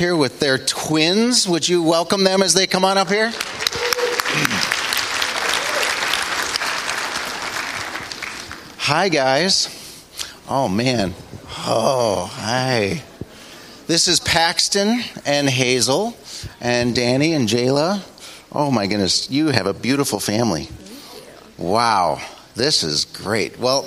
[0.00, 1.46] here with their twins.
[1.46, 3.30] Would you welcome them as they come on up here?
[8.78, 9.68] Hi, guys.
[10.48, 11.12] Oh, man.
[11.66, 13.02] Oh, hi.
[13.88, 16.16] This is Paxton and Hazel
[16.62, 18.02] and Danny and Jayla.
[18.50, 19.30] Oh, my goodness.
[19.30, 20.70] You have a beautiful family.
[21.58, 22.22] Wow.
[22.54, 23.58] This is great.
[23.58, 23.86] Well,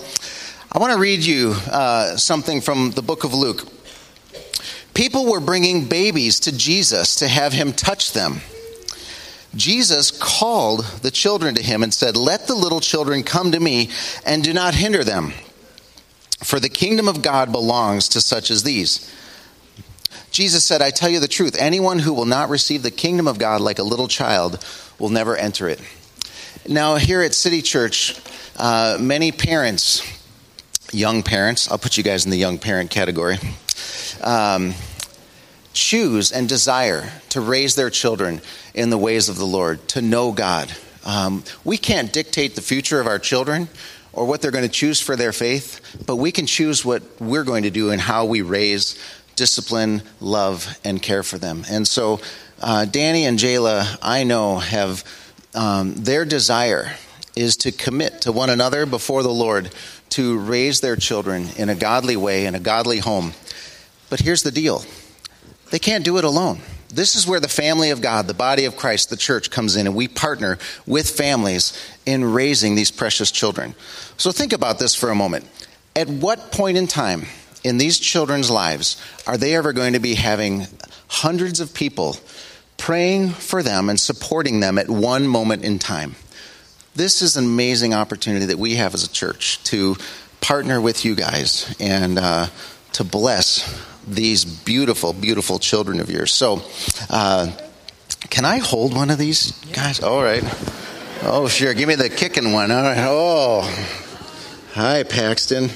[0.71, 3.72] I want to read you uh, something from the book of Luke.
[4.93, 8.41] People were bringing babies to Jesus to have him touch them.
[9.55, 13.89] Jesus called the children to him and said, Let the little children come to me
[14.25, 15.33] and do not hinder them,
[16.43, 19.11] for the kingdom of God belongs to such as these.
[20.31, 23.37] Jesus said, I tell you the truth, anyone who will not receive the kingdom of
[23.37, 24.63] God like a little child
[24.97, 25.79] will never enter it.
[26.67, 28.19] Now, here at City Church,
[28.57, 30.01] uh, many parents,
[30.91, 33.37] young parents, I'll put you guys in the young parent category,
[34.23, 34.73] um,
[35.73, 38.41] choose and desire to raise their children
[38.73, 40.71] in the ways of the Lord, to know God.
[41.05, 43.67] Um, we can't dictate the future of our children
[44.13, 47.43] or what they're going to choose for their faith, but we can choose what we're
[47.43, 48.97] going to do and how we raise,
[49.35, 51.65] discipline, love, and care for them.
[51.69, 52.21] And so,
[52.61, 55.03] uh, Danny and Jayla, I know, have
[55.55, 56.93] um, their desire
[57.35, 59.71] is to commit to one another before the Lord
[60.09, 63.33] to raise their children in a godly way, in a godly home.
[64.13, 64.85] But here's the deal
[65.71, 66.59] they can't do it alone.
[66.89, 69.87] This is where the family of God, the body of Christ, the church comes in,
[69.87, 71.73] and we partner with families
[72.05, 73.73] in raising these precious children.
[74.17, 75.47] So think about this for a moment.
[75.95, 77.23] At what point in time
[77.63, 80.67] in these children's lives are they ever going to be having
[81.07, 82.17] hundreds of people
[82.77, 86.13] praying for them and supporting them at one moment in time?
[86.93, 89.95] This is an amazing opportunity that we have as a church to
[90.39, 92.45] partner with you guys and uh,
[92.93, 96.31] to bless these beautiful, beautiful children of yours.
[96.31, 96.61] So,
[97.09, 97.51] uh,
[98.29, 100.01] can I hold one of these guys?
[100.01, 100.43] All right.
[101.23, 101.73] Oh, sure.
[101.73, 102.71] Give me the kicking one.
[102.71, 102.97] All right.
[102.99, 103.61] Oh,
[104.73, 105.69] hi, Paxton.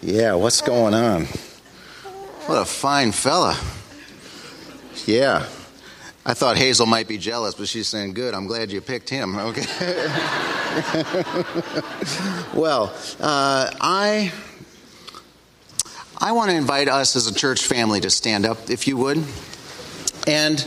[0.00, 1.26] Yeah, what's going on?
[2.46, 3.56] What a fine fella.
[5.06, 5.46] Yeah.
[6.24, 9.36] I thought Hazel might be jealous, but she's saying, Good, I'm glad you picked him.
[9.36, 9.62] Okay.
[12.54, 14.32] well, uh, I
[16.24, 19.24] I want to invite us as a church family to stand up, if you would.
[20.28, 20.64] And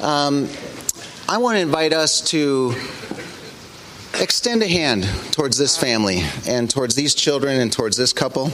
[0.00, 0.48] um,
[1.28, 2.74] I want to invite us to
[4.18, 8.50] extend a hand towards this family and towards these children and towards this couple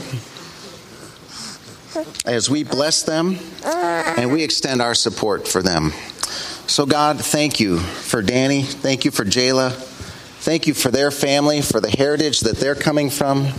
[2.25, 5.91] as we bless them and we extend our support for them.
[6.67, 8.63] So, God, thank you for Danny.
[8.63, 9.71] Thank you for Jayla.
[9.71, 13.53] Thank you for their family, for the heritage that they're coming from.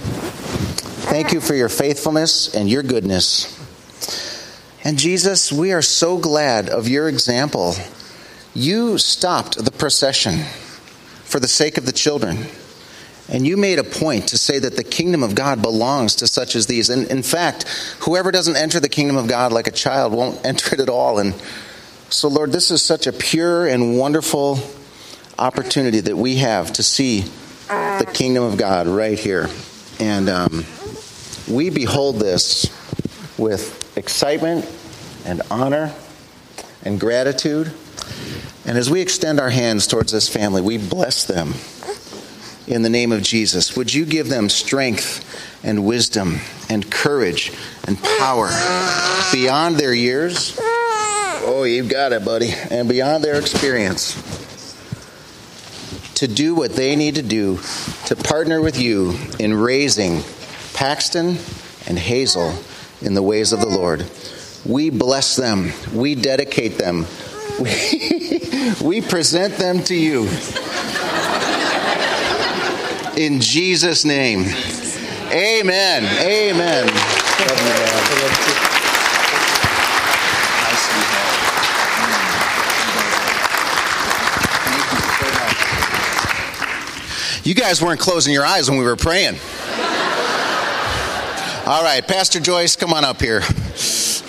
[1.12, 3.44] Thank you for your faithfulness and your goodness.
[4.82, 7.74] And Jesus, we are so glad of your example.
[8.54, 10.38] You stopped the procession
[11.24, 12.46] for the sake of the children.
[13.28, 16.56] And you made a point to say that the kingdom of God belongs to such
[16.56, 16.88] as these.
[16.88, 17.64] And in fact,
[18.00, 21.18] whoever doesn't enter the kingdom of God like a child won't enter it at all.
[21.18, 21.34] And
[22.08, 24.60] so, Lord, this is such a pure and wonderful
[25.38, 27.26] opportunity that we have to see
[27.68, 29.50] the kingdom of God right here.
[30.00, 30.64] And um,
[31.54, 32.66] we behold this
[33.38, 34.68] with excitement
[35.24, 35.94] and honor
[36.84, 37.72] and gratitude.
[38.64, 41.54] And as we extend our hands towards this family, we bless them
[42.66, 43.76] in the name of Jesus.
[43.76, 47.52] Would you give them strength and wisdom and courage
[47.86, 48.48] and power
[49.32, 50.56] beyond their years?
[51.44, 52.50] Oh, you've got it, buddy.
[52.70, 54.14] And beyond their experience
[56.14, 57.58] to do what they need to do
[58.06, 60.22] to partner with you in raising
[60.82, 61.38] Paxton
[61.86, 62.52] and Hazel
[63.02, 64.04] in the ways of the Lord.
[64.66, 65.70] We bless them.
[65.94, 67.06] We dedicate them.
[67.60, 70.22] We, we present them to you.
[73.16, 74.40] In Jesus' name.
[75.30, 76.02] Amen.
[76.20, 76.88] Amen.
[87.44, 89.36] You guys weren't closing your eyes when we were praying.
[91.64, 93.38] All right, Pastor Joyce, come on up here.
[93.38, 94.24] That's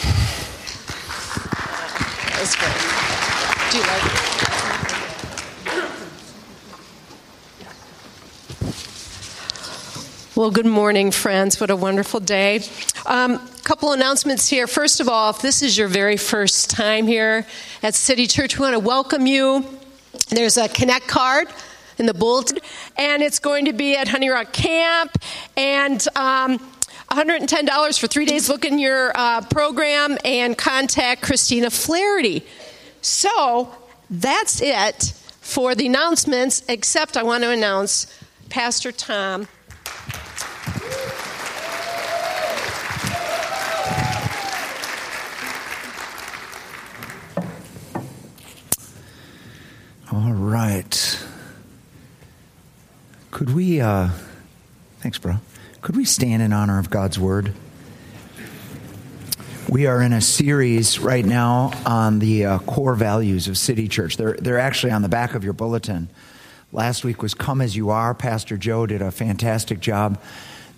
[2.56, 2.72] great.
[3.72, 4.12] Do you like it?
[10.36, 11.60] Well, good morning, friends.
[11.60, 12.62] What a wonderful day.
[13.08, 14.68] A um, couple announcements here.
[14.68, 17.48] First of all, if this is your very first time here
[17.82, 19.66] at City Church, we want to welcome you.
[20.30, 21.48] There's a Connect card
[21.98, 22.60] in the bulletin,
[22.96, 25.18] and it's going to be at Honey Rock Camp.
[25.58, 26.60] And um,
[27.14, 28.50] $110 for three days.
[28.50, 32.44] Look in your uh, program and contact Christina Flaherty.
[33.02, 33.74] So
[34.10, 38.08] that's it for the announcements, except I want to announce
[38.50, 39.48] Pastor Tom.
[50.12, 51.26] All right.
[53.32, 54.10] Could we, uh,
[55.00, 55.38] thanks, bro.
[55.84, 57.54] Could we stand in honor of God's word?
[59.68, 64.16] We are in a series right now on the uh, core values of City Church.
[64.16, 66.08] They're, they're actually on the back of your bulletin.
[66.72, 68.14] Last week was Come As You Are.
[68.14, 70.22] Pastor Joe did a fantastic job.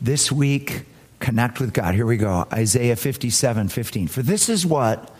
[0.01, 0.85] This week,
[1.19, 1.95] Connect with God.
[1.95, 4.07] Here we go Isaiah 57 15.
[4.07, 5.13] For this is what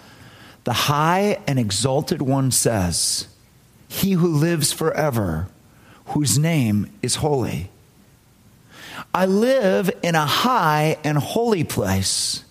[0.64, 3.28] the high and exalted one says
[3.88, 5.48] He who lives forever,
[6.08, 7.70] whose name is holy.
[9.13, 12.44] I live in a high and holy place,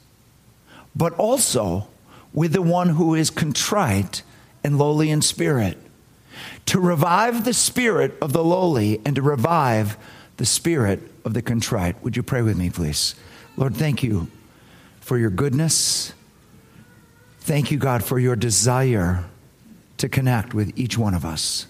[0.94, 1.88] but also
[2.32, 4.22] with the one who is contrite
[4.62, 5.78] and lowly in spirit,
[6.66, 9.96] to revive the spirit of the lowly and to revive
[10.36, 12.02] the spirit of the contrite.
[12.02, 13.14] Would you pray with me, please?
[13.56, 14.28] Lord, thank you
[15.00, 16.12] for your goodness.
[17.40, 19.24] Thank you, God, for your desire
[19.98, 21.66] to connect with each one of us.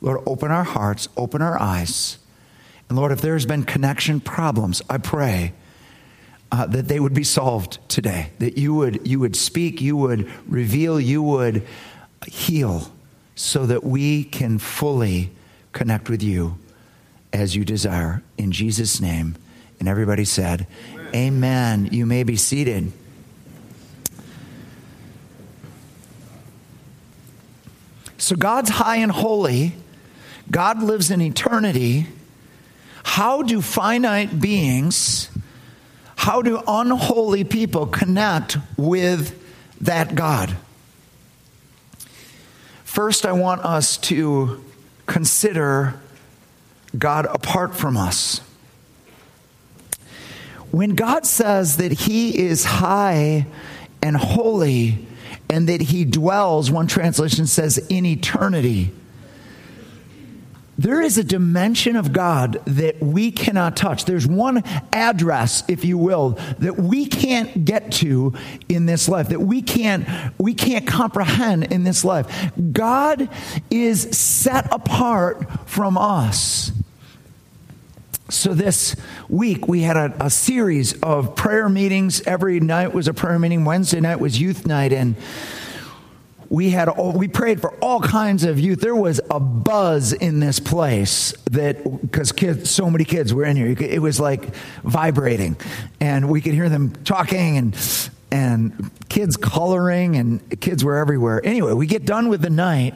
[0.00, 2.18] Lord, open our hearts, open our eyes.
[2.88, 5.52] And Lord, if there's been connection problems, I pray
[6.52, 8.30] uh, that they would be solved today.
[8.38, 11.66] That you would, you would speak, you would reveal, you would
[12.26, 12.90] heal
[13.34, 15.30] so that we can fully
[15.72, 16.58] connect with you
[17.32, 18.22] as you desire.
[18.38, 19.36] In Jesus' name.
[19.78, 21.14] And everybody said, Amen.
[21.14, 21.88] Amen.
[21.92, 22.92] You may be seated.
[28.16, 29.74] So God's high and holy.
[30.50, 32.06] God lives in eternity.
[33.06, 35.30] How do finite beings,
[36.16, 39.42] how do unholy people connect with
[39.80, 40.54] that God?
[42.84, 44.62] First, I want us to
[45.06, 45.98] consider
[46.98, 48.40] God apart from us.
[50.70, 53.46] When God says that He is high
[54.02, 55.06] and holy
[55.48, 58.92] and that He dwells, one translation says, in eternity,
[60.78, 64.04] there is a dimension of God that we cannot touch.
[64.04, 64.62] There's one
[64.92, 68.34] address, if you will, that we can't get to
[68.68, 70.06] in this life, that we can't,
[70.38, 72.52] we can't comprehend in this life.
[72.72, 73.28] God
[73.70, 76.72] is set apart from us.
[78.28, 78.96] So this
[79.28, 82.20] week we had a, a, series of prayer meetings.
[82.22, 83.64] Every night was a prayer meeting.
[83.64, 85.14] Wednesday night was youth night, and
[86.48, 88.80] we had all, we prayed for all kinds of youth.
[88.80, 93.56] There was a buzz in this place that because kids, so many kids were in
[93.56, 93.74] here.
[93.78, 95.56] It was like vibrating,
[96.00, 101.40] and we could hear them talking and and kids coloring and kids were everywhere.
[101.44, 102.94] Anyway, we get done with the night,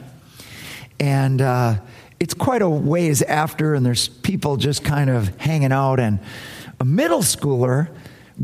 [0.99, 1.75] and uh,
[2.19, 6.19] it's quite a ways after, and there's people just kind of hanging out, and
[6.79, 7.89] a middle schooler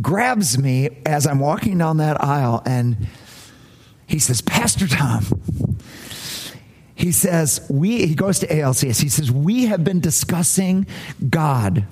[0.01, 3.07] grabs me as I'm walking down that aisle and
[4.07, 5.23] he says, Pastor Tom,
[6.95, 9.01] he says, we, he goes to ALCS.
[9.01, 10.87] He says, we have been discussing
[11.29, 11.85] God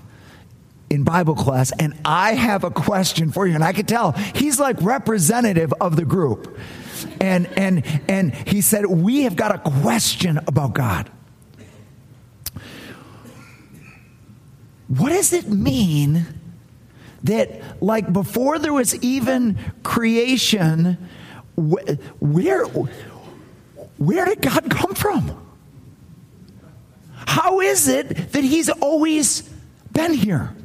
[0.90, 3.54] in Bible class, and I have a question for you.
[3.54, 6.58] And I could tell he's like representative of the group.
[7.20, 11.12] And, and, and he said, we have got a question about God.
[14.88, 16.26] What does it mean
[17.24, 20.98] that, like, before there was even creation,
[21.56, 22.66] where,
[23.98, 25.42] where did God come from?
[27.14, 29.42] How is it that He's always
[29.92, 30.56] been here?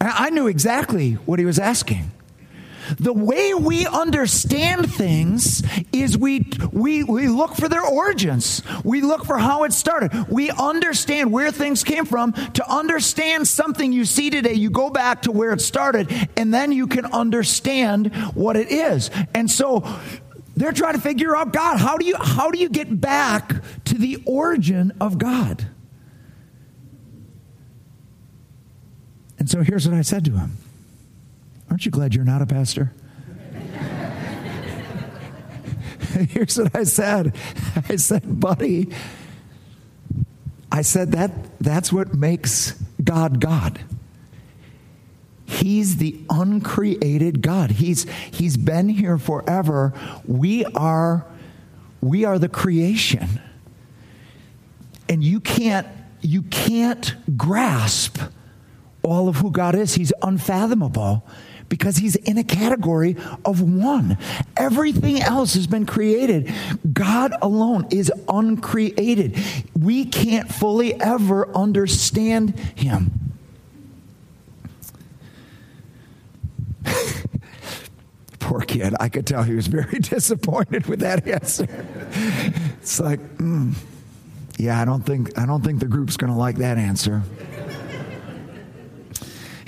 [0.00, 2.10] I knew exactly what he was asking.
[2.98, 8.62] The way we understand things is we, we, we look for their origins.
[8.84, 10.28] We look for how it started.
[10.28, 12.32] We understand where things came from.
[12.32, 16.72] To understand something you see today, you go back to where it started, and then
[16.72, 19.10] you can understand what it is.
[19.34, 19.86] And so
[20.56, 21.78] they're trying to figure out God.
[21.78, 25.66] How do you, how do you get back to the origin of God?
[29.38, 30.58] And so here's what I said to him.
[31.70, 32.92] Aren't you glad you're not a pastor?
[36.28, 37.36] Here's what I said
[37.88, 38.90] I said, buddy,
[40.72, 42.72] I said that that's what makes
[43.02, 43.80] God God.
[45.44, 47.70] He's the uncreated God.
[47.72, 49.92] He's, he's been here forever.
[50.24, 51.26] We are,
[52.00, 53.40] we are the creation.
[55.08, 55.88] And you can't,
[56.20, 58.20] you can't grasp
[59.02, 59.94] all of who God is.
[59.94, 61.26] He's unfathomable
[61.70, 64.18] because he's in a category of one.
[64.58, 66.52] Everything else has been created.
[66.92, 69.38] God alone is uncreated.
[69.78, 73.12] We can't fully ever understand him.
[78.40, 78.94] Poor kid.
[79.00, 81.66] I could tell he was very disappointed with that answer.
[82.80, 83.74] It's like, mm,
[84.58, 87.22] yeah, I don't think I don't think the group's going to like that answer.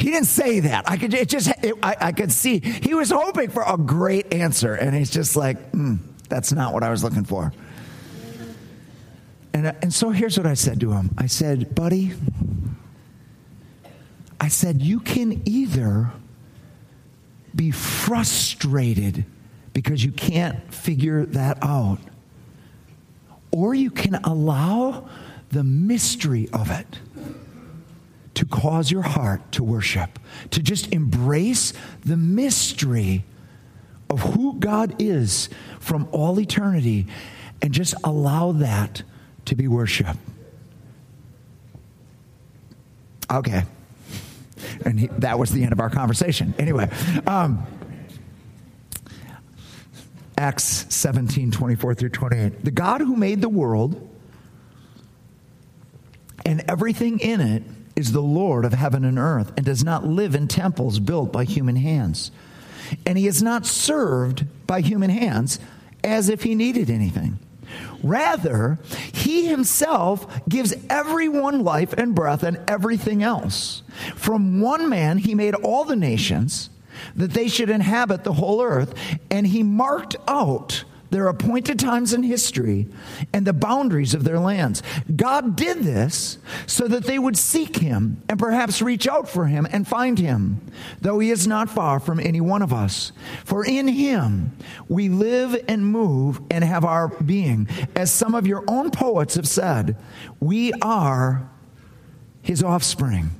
[0.02, 0.90] He didn't say that.
[0.90, 4.34] I could it just it, I, I, could see he was hoping for a great
[4.34, 7.52] answer, and he's just like, mm, "That's not what I was looking for."
[9.54, 11.14] And and so here's what I said to him.
[11.16, 12.14] I said, "Buddy,
[14.40, 16.10] I said you can either
[17.54, 19.24] be frustrated
[19.72, 22.00] because you can't figure that out,
[23.52, 25.08] or you can allow
[25.50, 26.98] the mystery of it."
[28.34, 30.18] To cause your heart to worship,
[30.50, 31.72] to just embrace
[32.04, 33.24] the mystery
[34.08, 35.48] of who God is
[35.80, 37.06] from all eternity
[37.60, 39.02] and just allow that
[39.46, 40.16] to be worship.
[43.30, 43.64] Okay.
[44.84, 46.54] And he, that was the end of our conversation.
[46.58, 46.90] Anyway,
[47.26, 47.66] um,
[50.36, 52.64] Acts 17 24 through 28.
[52.64, 54.08] The God who made the world
[56.44, 57.62] and everything in it
[57.96, 61.44] is the Lord of heaven and earth and does not live in temples built by
[61.44, 62.30] human hands.
[63.06, 65.58] And he is not served by human hands
[66.04, 67.38] as if he needed anything.
[68.02, 68.78] Rather,
[69.12, 73.82] he himself gives everyone life and breath and everything else.
[74.14, 76.70] From one man, he made all the nations
[77.16, 78.94] that they should inhabit the whole earth,
[79.30, 82.88] and he marked out their appointed times in history
[83.34, 84.82] and the boundaries of their lands.
[85.14, 89.66] God did this so that they would seek him and perhaps reach out for him
[89.70, 90.62] and find him,
[91.02, 93.12] though he is not far from any one of us.
[93.44, 94.56] For in him
[94.88, 97.68] we live and move and have our being.
[97.94, 99.96] As some of your own poets have said,
[100.40, 101.46] we are
[102.40, 103.30] his offspring.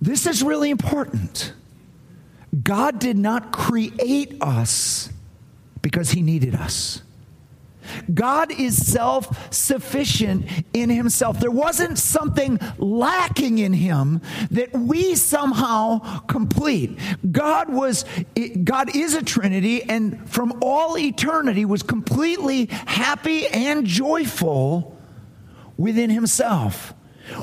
[0.00, 1.52] This is really important.
[2.62, 5.10] God did not create us
[5.82, 7.02] because he needed us.
[8.12, 11.40] God is self sufficient in himself.
[11.40, 16.98] There wasn't something lacking in him that we somehow complete.
[17.30, 18.04] God was
[18.64, 24.96] God is a trinity and from all eternity was completely happy and joyful
[25.76, 26.94] within himself.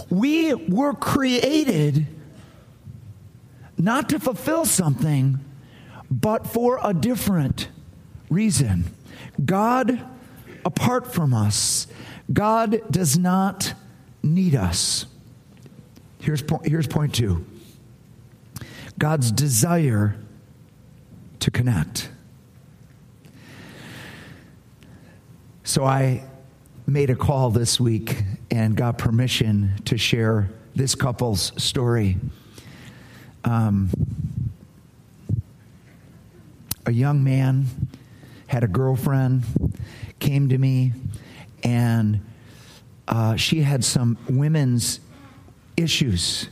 [0.09, 2.07] We were created
[3.77, 5.39] not to fulfill something,
[6.09, 7.69] but for a different
[8.29, 8.85] reason.
[9.43, 9.99] God,
[10.63, 11.87] apart from us,
[12.31, 13.73] God does not
[14.23, 15.05] need us.
[16.19, 17.45] Here's, point, here's point two
[18.97, 20.15] God's desire
[21.39, 22.09] to connect.
[25.63, 26.23] So I
[26.87, 32.17] made a call this week and got permission to share this couple's story.
[33.45, 33.89] Um,
[36.87, 37.65] a young man
[38.47, 39.43] had a girlfriend,
[40.19, 40.93] came to me,
[41.63, 42.25] and
[43.07, 44.99] uh, she had some women's
[45.77, 46.49] issues.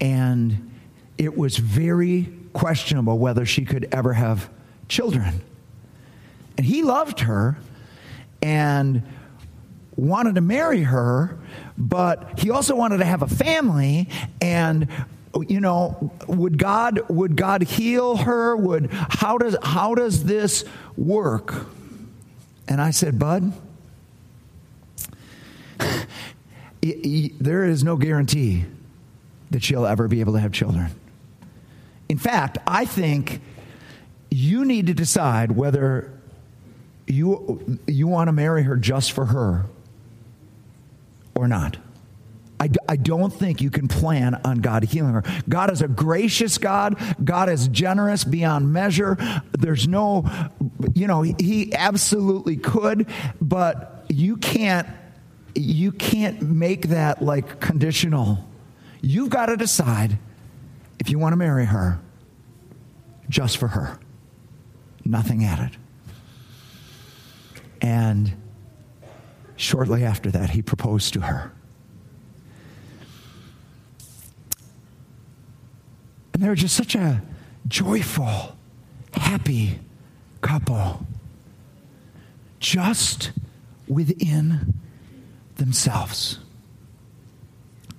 [0.00, 0.72] And
[1.18, 4.50] it was very questionable whether she could ever have
[4.88, 5.40] children.
[6.56, 7.56] And he loved her
[8.42, 9.02] and
[9.94, 11.38] wanted to marry her,
[11.78, 14.08] but he also wanted to have a family
[14.40, 14.88] and
[15.48, 18.56] you know would god would god heal her?
[18.56, 20.64] Would how does how does this
[20.96, 21.54] work?
[22.68, 23.52] And i said bud
[26.80, 28.64] there is no guarantee
[29.50, 30.90] that she'll ever be able to have children.
[32.08, 33.40] In fact i think
[34.30, 36.10] you need to decide whether
[37.06, 39.66] you you want to marry her just for her
[41.34, 41.76] or not
[42.62, 45.24] I, I don't think you can plan on God healing her.
[45.48, 46.96] God is a gracious God.
[47.24, 49.18] God is generous beyond measure.
[49.58, 50.24] There's no,
[50.94, 53.08] you know, he absolutely could,
[53.40, 54.86] but you can't,
[55.56, 58.48] you can't make that like conditional.
[59.00, 60.16] You've got to decide
[61.00, 61.98] if you want to marry her
[63.28, 63.98] just for her.
[65.04, 65.76] Nothing added.
[67.80, 68.36] And
[69.56, 71.52] shortly after that, he proposed to her.
[76.42, 77.22] And they're just such a
[77.68, 78.56] joyful,
[79.12, 79.78] happy
[80.40, 81.06] couple.
[82.58, 83.30] Just
[83.86, 84.74] within
[85.54, 86.40] themselves.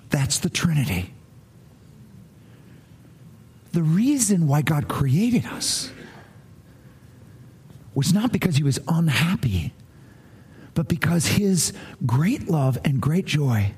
[0.09, 1.13] That's the Trinity.
[3.71, 5.89] The reason why God created us
[7.95, 9.71] was not because he was unhappy,
[10.73, 11.71] but because his
[12.05, 13.71] great love and great joy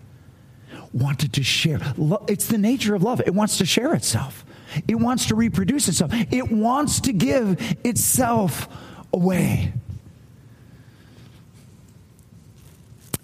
[0.92, 1.80] wanted to share.
[2.28, 4.44] It's the nature of love, it wants to share itself,
[4.88, 8.68] it wants to reproduce itself, it wants to give itself
[9.14, 9.74] away.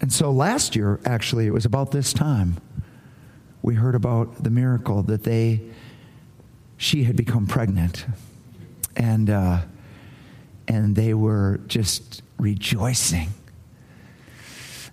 [0.00, 2.56] And so last year, actually, it was about this time,
[3.62, 5.60] we heard about the miracle that they,
[6.76, 8.04] she had become pregnant.
[8.96, 9.60] And, uh,
[10.66, 13.28] and they were just rejoicing.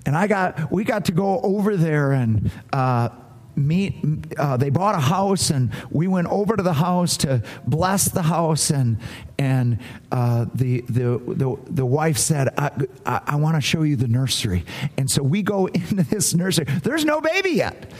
[0.05, 3.09] And I got, we got to go over there and uh,
[3.55, 3.95] meet.
[4.37, 8.21] Uh, they bought a house, and we went over to the house to bless the
[8.21, 8.69] house.
[8.69, 8.97] And
[9.37, 9.79] and
[10.11, 12.71] uh, the, the the the wife said, "I,
[13.05, 14.65] I, I want to show you the nursery."
[14.97, 16.65] And so we go into this nursery.
[16.83, 17.91] There's no baby yet,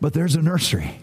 [0.00, 1.00] but there's a nursery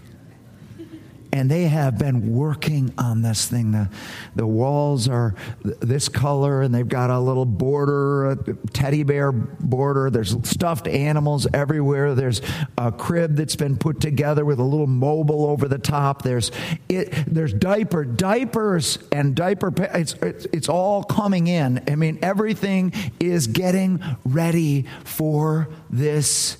[1.34, 3.72] and they have been working on this thing.
[3.72, 3.90] The,
[4.36, 8.36] the walls are this color, and they've got a little border, a
[8.72, 10.12] teddy bear border.
[10.12, 12.14] There's stuffed animals everywhere.
[12.14, 12.44] There's
[12.78, 16.22] a crib that's been put together with a little mobile over the top.
[16.22, 16.52] There's
[16.88, 19.74] it, there's diaper, diapers, and diaper.
[19.76, 21.82] It's, it's, it's all coming in.
[21.88, 26.58] I mean, everything is getting ready for this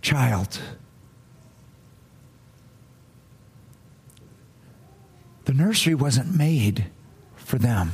[0.00, 0.58] child.
[5.48, 6.84] The nursery wasn't made
[7.36, 7.92] for them,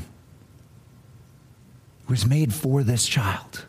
[2.03, 3.65] it was made for this child.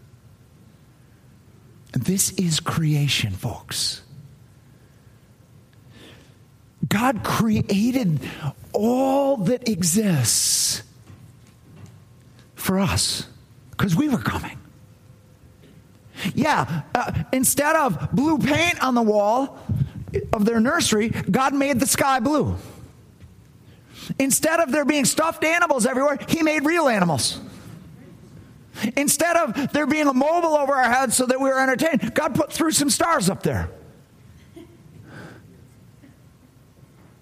[1.94, 4.02] And this is creation, folks.
[6.90, 8.22] God created
[8.74, 10.82] all that exists
[12.56, 13.28] for us
[13.70, 14.58] because we were coming.
[16.34, 19.60] Yeah, uh, instead of blue paint on the wall
[20.34, 22.58] of their nursery, God made the sky blue.
[24.20, 27.40] Instead of there being stuffed animals everywhere, he made real animals.
[28.98, 32.36] Instead of there being a mobile over our heads so that we were entertained, God
[32.36, 33.70] put through some stars up there.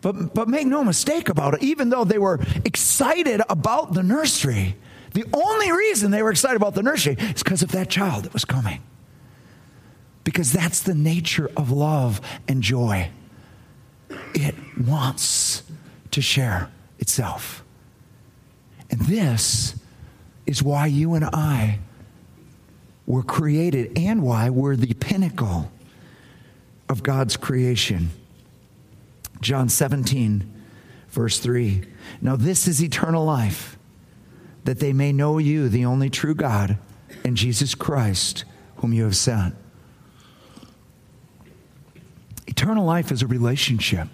[0.02, 4.76] But, but make no mistake about it, even though they were excited about the nursery,
[5.14, 8.34] the only reason they were excited about the nursery is because of that child that
[8.34, 8.82] was coming.
[10.26, 13.12] Because that's the nature of love and joy.
[14.34, 15.64] It wants
[16.12, 16.70] to share
[17.04, 17.66] itself.
[18.90, 19.76] And this
[20.46, 21.80] is why you and I
[23.06, 25.70] were created and why we're the pinnacle
[26.88, 28.12] of God's creation.
[29.42, 30.50] John 17,
[31.10, 31.84] verse 3.
[32.22, 33.78] Now, this is eternal life,
[34.64, 36.78] that they may know you, the only true God,
[37.26, 38.46] and Jesus Christ,
[38.78, 39.56] whom you have sent.
[42.48, 44.08] Eternal life is a relationship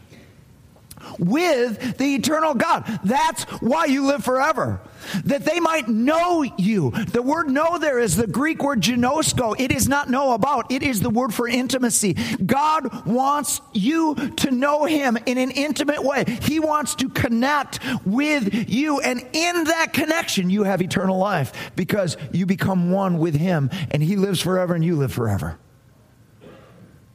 [1.19, 2.85] with the eternal God.
[3.03, 4.81] That's why you live forever.
[5.25, 6.91] That they might know you.
[6.91, 9.59] The word know there is the Greek word ginosko.
[9.59, 12.13] It is not know about, it is the word for intimacy.
[12.45, 16.25] God wants you to know him in an intimate way.
[16.41, 18.99] He wants to connect with you.
[18.99, 24.03] And in that connection, you have eternal life because you become one with him and
[24.03, 25.57] he lives forever and you live forever.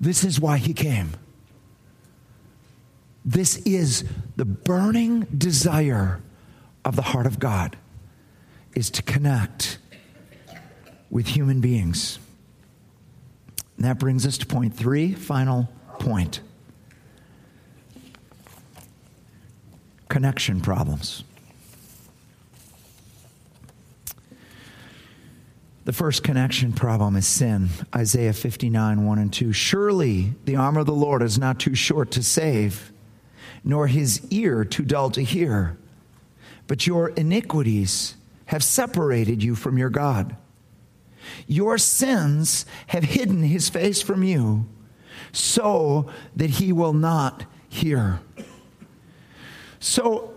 [0.01, 1.13] This is why he came.
[3.25, 4.05] This is
[4.37, 6.21] the burning desire
[6.85, 7.77] of the heart of God
[8.75, 9.79] is to connect
[11.11, 12.19] with human beings.
[13.77, 16.41] And that brings us to point 3, final point.
[20.09, 21.25] Connection problems.
[25.85, 27.69] The first connection problem is sin.
[27.95, 29.53] Isaiah 59, 1 and 2.
[29.53, 32.93] Surely the arm of the Lord is not too short to save
[33.65, 35.77] nor his ear too dull to hear.
[36.67, 38.15] But your iniquities
[38.47, 40.37] have separated you from your God.
[41.47, 44.67] Your sins have hidden his face from you
[45.33, 48.21] so that he will not hear.
[49.81, 50.34] So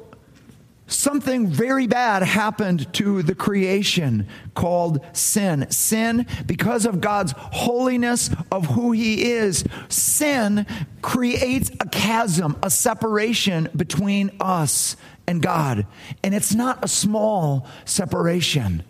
[0.88, 5.70] something very bad happened to the creation called sin.
[5.70, 10.66] Sin, because of God's holiness of who He is, sin
[11.02, 14.96] creates a chasm, a separation between us
[15.28, 15.86] and God.
[16.24, 18.84] And it's not a small separation.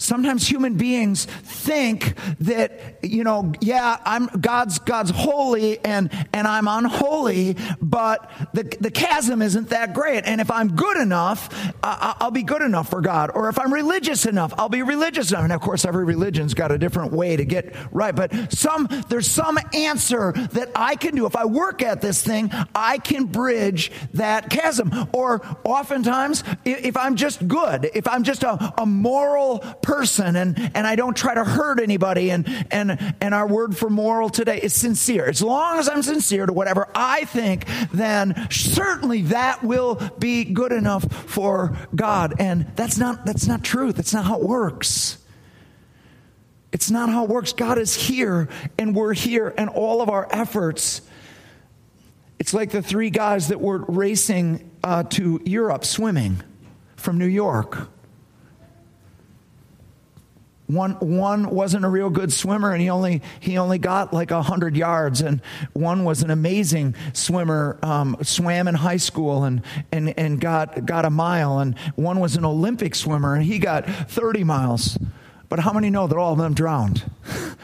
[0.00, 6.68] Sometimes human beings think that, you know, yeah, I'm God's God's holy and and I'm
[6.68, 10.24] unholy, but the the chasm isn't that great.
[10.24, 11.48] And if I'm good enough,
[11.82, 13.32] I'll be good enough for God.
[13.34, 15.42] Or if I'm religious enough, I'll be religious enough.
[15.42, 18.14] And of course, every religion's got a different way to get right.
[18.14, 21.26] But some there's some answer that I can do.
[21.26, 24.92] If I work at this thing, I can bridge that chasm.
[25.12, 29.87] Or oftentimes, if I'm just good, if I'm just a, a moral person
[30.36, 32.30] and, and I don't try to hurt anybody.
[32.30, 35.26] And, and, and our word for moral today is sincere.
[35.28, 40.72] As long as I'm sincere to whatever I think, then certainly that will be good
[40.72, 42.34] enough for God.
[42.38, 43.96] And that's not, that's not truth.
[43.96, 45.18] That's not how it works.
[46.72, 47.52] It's not how it works.
[47.52, 48.48] God is here
[48.78, 51.00] and we're here and all of our efforts.
[52.38, 56.42] It's like the three guys that were racing uh, to Europe swimming
[56.96, 57.88] from New York.
[60.68, 64.76] One, one wasn't a real good swimmer and he only, he only got like 100
[64.76, 65.20] yards.
[65.22, 65.40] And
[65.72, 71.04] one was an amazing swimmer, um, swam in high school and, and, and got, got
[71.04, 71.58] a mile.
[71.58, 74.98] And one was an Olympic swimmer and he got 30 miles.
[75.48, 77.10] But how many know that all of them drowned?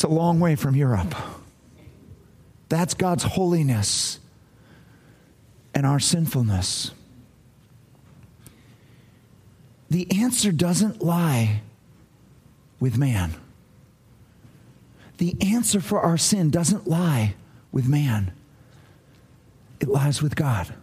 [0.00, 1.14] It's a long way from Europe.
[2.70, 4.18] That's God's holiness
[5.74, 6.92] and our sinfulness.
[9.90, 11.62] The answer doesn't lie
[12.78, 13.34] with man.
[15.18, 17.34] The answer for our sin doesn't lie
[17.72, 18.32] with man,
[19.80, 20.74] it lies with God.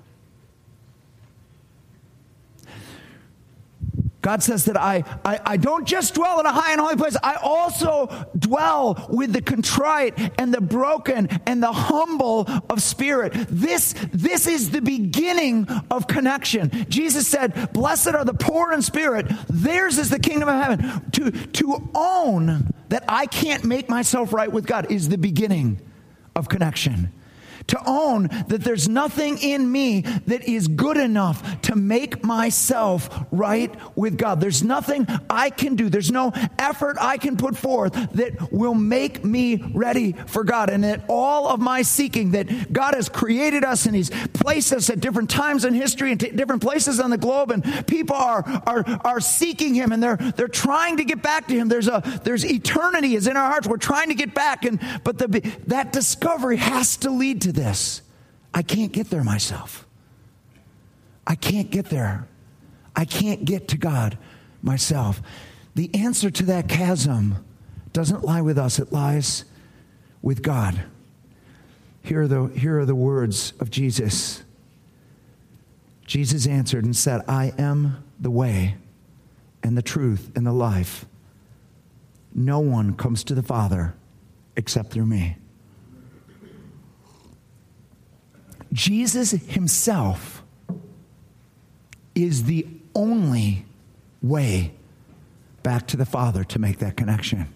[4.28, 7.16] God says that I, I, I, don't just dwell in a high and holy place,
[7.24, 13.32] I also dwell with the contrite and the broken and the humble of spirit.
[13.50, 16.88] This, this is the beginning of connection.
[16.90, 21.10] Jesus said, Blessed are the poor in spirit, theirs is the kingdom of heaven.
[21.12, 25.80] To, to own that I can't make myself right with God is the beginning
[26.36, 27.13] of connection
[27.68, 33.74] to own that there's nothing in me that is good enough to make myself right
[33.96, 34.40] with God.
[34.40, 39.24] There's nothing I can do, there's no effort I can put forth that will make
[39.24, 40.70] me ready for God.
[40.70, 44.90] And that all of my seeking, that God has created us and He's placed us
[44.90, 48.84] at different times in history and different places on the globe, and people are, are,
[49.04, 51.68] are seeking Him and they're, they're trying to get back to Him.
[51.68, 53.68] There's, a, there's eternity is in our hearts.
[53.68, 55.28] We're trying to get back, and, but the,
[55.68, 58.02] that discovery has to lead to this.
[58.54, 59.86] I can't get there myself.
[61.28, 62.26] I can't get there.
[62.96, 64.17] I can't get to God
[64.63, 65.22] myself.
[65.76, 67.43] The answer to that chasm
[67.91, 69.43] doesn't lie with us, it lies
[70.22, 70.82] with God.
[72.02, 74.43] Here are the, here are the words of Jesus.
[76.06, 78.76] Jesus answered and said, I am the way
[79.62, 81.06] and the truth and the life.
[82.34, 83.93] No one comes to the Father
[84.56, 85.36] except through me.
[88.74, 90.44] Jesus himself
[92.16, 93.66] is the only
[94.22, 94.74] way
[95.64, 97.48] back to the Father to make that connection.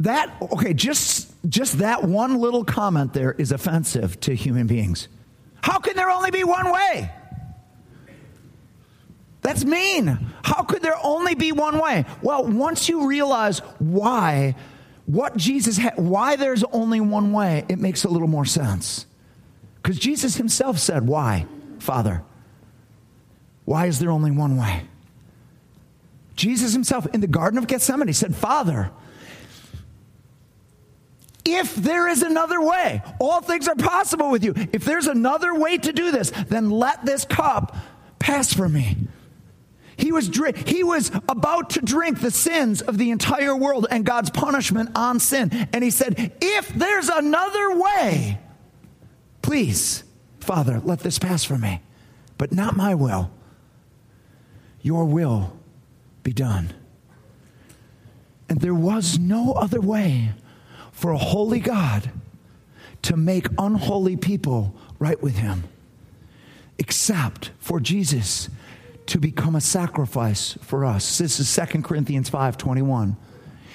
[0.00, 5.08] That, okay, just, just that one little comment there is offensive to human beings.
[5.62, 7.10] How can there only be one way?
[9.40, 10.18] That's mean.
[10.42, 12.04] How could there only be one way?
[12.20, 14.56] Well, once you realize why,
[15.06, 19.05] what Jesus had, why there's only one way, it makes a little more sense.
[19.86, 21.46] Because Jesus himself said, Why,
[21.78, 22.24] Father?
[23.66, 24.82] Why is there only one way?
[26.34, 28.90] Jesus himself in the Garden of Gethsemane said, Father,
[31.44, 34.54] if there is another way, all things are possible with you.
[34.72, 37.76] If there's another way to do this, then let this cup
[38.18, 38.96] pass from me.
[39.96, 44.30] He was, he was about to drink the sins of the entire world and God's
[44.30, 45.68] punishment on sin.
[45.72, 48.40] And he said, If there's another way,
[49.46, 50.02] Please,
[50.40, 51.80] Father, let this pass from me,
[52.36, 53.30] but not my will.
[54.82, 55.56] Your will
[56.24, 56.74] be done.
[58.48, 60.32] And there was no other way
[60.90, 62.10] for a holy God
[63.02, 65.62] to make unholy people right with him
[66.76, 68.48] except for Jesus
[69.06, 71.18] to become a sacrifice for us.
[71.18, 73.16] This is 2 Corinthians 5:21.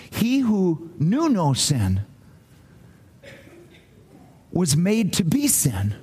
[0.09, 2.01] He who knew no sin
[4.51, 5.95] was made to be sin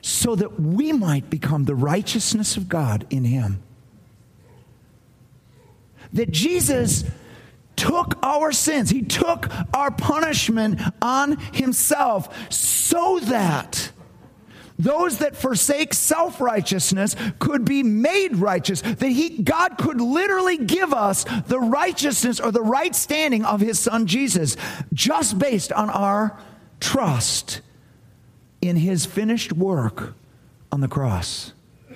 [0.00, 3.62] so that we might become the righteousness of God in him.
[6.12, 7.04] That Jesus
[7.76, 13.90] took our sins, he took our punishment on himself so that
[14.78, 20.92] those that forsake self righteousness could be made righteous, that he, God could literally give
[20.92, 24.56] us the righteousness or the right standing of his son Jesus
[24.92, 26.38] just based on our
[26.84, 27.62] trust
[28.60, 30.14] in his finished work
[30.70, 31.52] on the cross.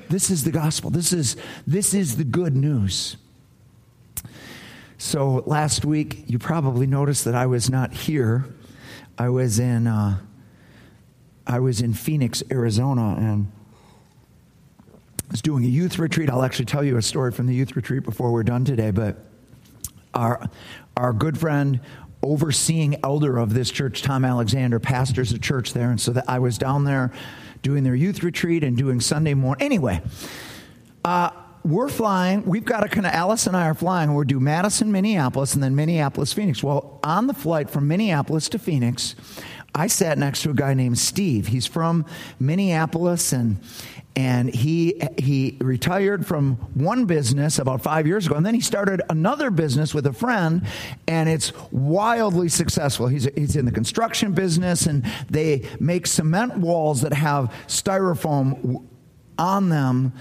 [0.09, 0.89] This is the gospel.
[0.91, 3.19] This is, this is the good news.
[4.97, 8.47] So last week, you probably noticed that I was not here.
[9.19, 9.87] I was in.
[9.87, 10.19] Uh,
[11.47, 13.51] I was in Phoenix, Arizona, and
[14.83, 16.29] I was doing a youth retreat.
[16.29, 18.91] I'll actually tell you a story from the youth retreat before we're done today.
[18.91, 19.17] But
[20.13, 20.51] our,
[20.95, 21.81] our good friend,
[22.23, 25.91] overseeing elder of this church, Tom Alexander, pastors a church there.
[25.91, 27.13] And so that I was down there
[27.63, 29.65] doing their youth retreat and doing Sunday morning.
[29.65, 30.01] Anyway,
[31.05, 31.31] uh,
[31.65, 32.45] we're flying.
[32.45, 34.15] We've got to kind of, Alice and I are flying.
[34.15, 36.63] We're due Madison, Minneapolis, and then Minneapolis, Phoenix.
[36.63, 39.15] Well, on the flight from Minneapolis to Phoenix,
[39.75, 41.49] I sat next to a guy named Steve.
[41.49, 42.07] He's from
[42.41, 43.59] Minneapolis and
[44.17, 49.01] and he he retired from one business about 5 years ago and then he started
[49.09, 50.67] another business with a friend
[51.07, 53.07] and it's wildly successful.
[53.07, 58.85] He's he's in the construction business and they make cement walls that have styrofoam
[59.39, 60.13] on them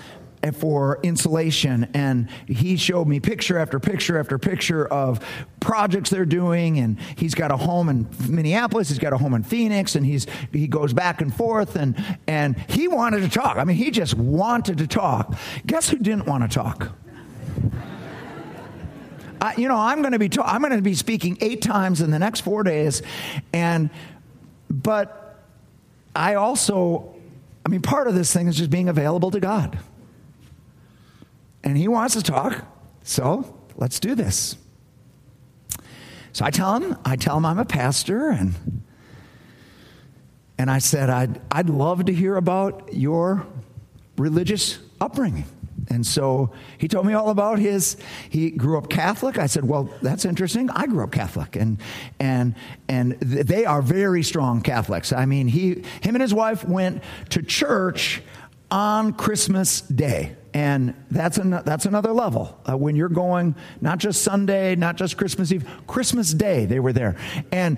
[0.55, 1.89] for insulation.
[1.93, 5.25] And he showed me picture after picture after picture of
[5.59, 6.79] projects they're doing.
[6.79, 10.27] And he's got a home in Minneapolis he's got a home in Phoenix and he's
[10.51, 11.75] he goes back and forth.
[11.75, 11.95] And
[12.27, 13.57] and he wanted to talk.
[13.57, 15.35] I mean he just wanted to talk.
[15.65, 16.91] Guess who didn't want to talk?
[19.39, 22.01] I, you know I'm going to be ta- I'm going to be speaking 8 times
[22.01, 23.01] in the next 4 days.
[23.53, 23.89] And
[24.69, 25.43] but
[26.15, 27.15] I also
[27.65, 29.77] I mean part of this thing is just being available to God
[31.67, 32.63] and he wants to talk.
[33.03, 34.55] So let's do this.
[36.31, 38.83] So I tell him, I tell him I'm a pastor, and
[40.57, 43.45] and I said I'd I'd love to hear about your
[44.17, 45.43] religious upbringing.
[45.89, 47.97] And so he told me all about his.
[48.29, 49.37] He grew up Catholic.
[49.37, 50.69] I said, "Well, that's interesting.
[50.69, 51.81] I grew up Catholic, and
[52.17, 52.55] and
[52.87, 55.11] and they are very strong Catholics.
[55.11, 58.21] I mean, he him and his wife went to church
[58.71, 60.36] on Christmas Day.
[60.57, 62.59] And that's, an, that's another level.
[62.67, 66.91] Uh, when you're going, not just Sunday, not just Christmas Eve, Christmas Day, they were
[66.91, 67.15] there.
[67.51, 67.77] And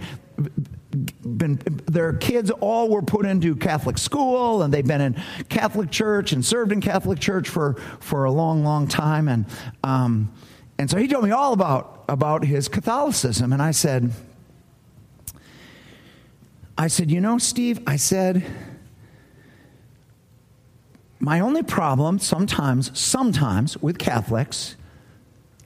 [1.22, 1.56] been,
[1.88, 6.46] their kids all were put into Catholic school and they've been in Catholic church and
[6.46, 9.28] served in Catholic church for, for a long, long time.
[9.28, 9.46] And,
[9.84, 10.32] um,
[10.78, 13.52] and so he told me all about, about his Catholicism.
[13.52, 14.14] And I said,
[16.78, 18.46] I said, you know, Steve, I said,
[21.20, 24.76] my only problem sometimes, sometimes with Catholics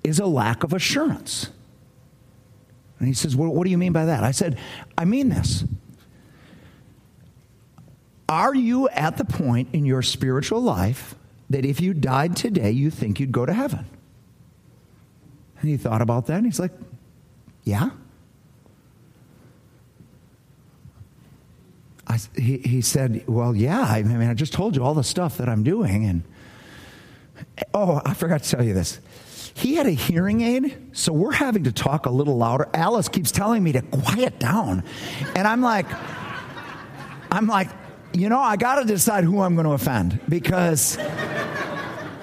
[0.04, 1.50] is a lack of assurance.
[3.00, 4.24] And he says, well, What do you mean by that?
[4.24, 4.58] I said,
[4.98, 5.64] I mean this.
[8.28, 11.14] Are you at the point in your spiritual life
[11.50, 13.86] that if you died today, you think you'd go to heaven?
[15.60, 16.72] And he thought about that and he's like,
[17.64, 17.92] Yeah.
[22.14, 25.38] I, he, he said, Well, yeah, I mean, I just told you all the stuff
[25.38, 26.06] that I'm doing.
[26.06, 26.24] And
[27.74, 29.00] oh, I forgot to tell you this.
[29.56, 32.70] He had a hearing aid, so we're having to talk a little louder.
[32.74, 34.84] Alice keeps telling me to quiet down.
[35.36, 35.88] And I'm like,
[37.32, 37.70] I'm like,
[38.14, 40.98] you know, I got to decide who I'm going to offend because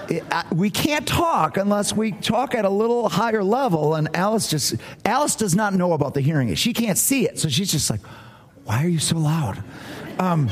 [0.08, 3.96] it, I, we can't talk unless we talk at a little higher level.
[3.96, 6.58] And Alice just, Alice does not know about the hearing aid.
[6.58, 7.40] She can't see it.
[7.40, 8.00] So she's just like,
[8.70, 9.64] why are you so loud?
[10.20, 10.48] Um,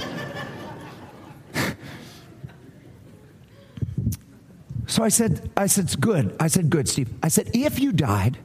[4.88, 6.34] so I said, I said, it's good.
[6.40, 7.10] I said, good, Steve.
[7.22, 8.36] I said, if you died,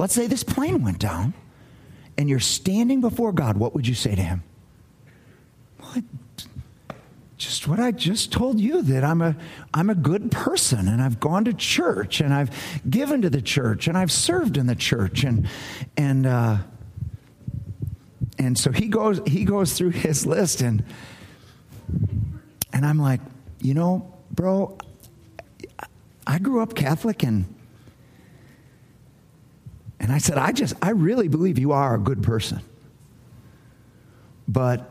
[0.00, 1.32] let's say this plane went down,
[2.18, 4.42] and you're standing before God, what would you say to him?
[5.78, 6.02] What?
[7.36, 9.36] Just what I just told you that I'm a
[9.72, 12.50] I'm a good person and I've gone to church and I've
[12.88, 15.48] given to the church and I've served in the church and
[15.96, 16.58] and uh,
[18.42, 20.84] and so he goes he goes through his list and
[22.72, 23.20] and I'm like,
[23.60, 24.78] you know, bro,
[26.26, 27.52] I grew up Catholic and
[30.00, 32.60] and I said, I just I really believe you are a good person.
[34.48, 34.88] But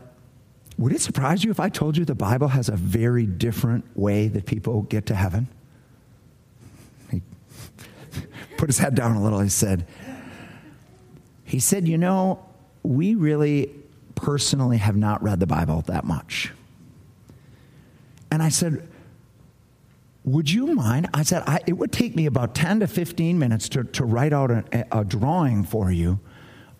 [0.78, 4.28] would it surprise you if I told you the Bible has a very different way
[4.28, 5.48] that people get to heaven?
[7.10, 7.22] He
[8.56, 9.40] put his head down a little.
[9.40, 9.86] He said,
[11.44, 12.42] he said, you know,
[12.82, 13.70] we really
[14.14, 16.52] personally have not read the Bible that much.
[18.30, 18.88] And I said,
[20.24, 21.08] Would you mind?
[21.12, 24.32] I said, I, It would take me about 10 to 15 minutes to, to write
[24.32, 26.18] out a, a drawing for you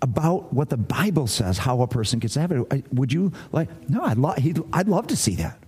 [0.00, 2.66] about what the Bible says, how a person gets heaven.
[2.92, 3.68] Would you like?
[3.88, 4.34] No, I'd, lo-
[4.72, 5.61] I'd love to see that.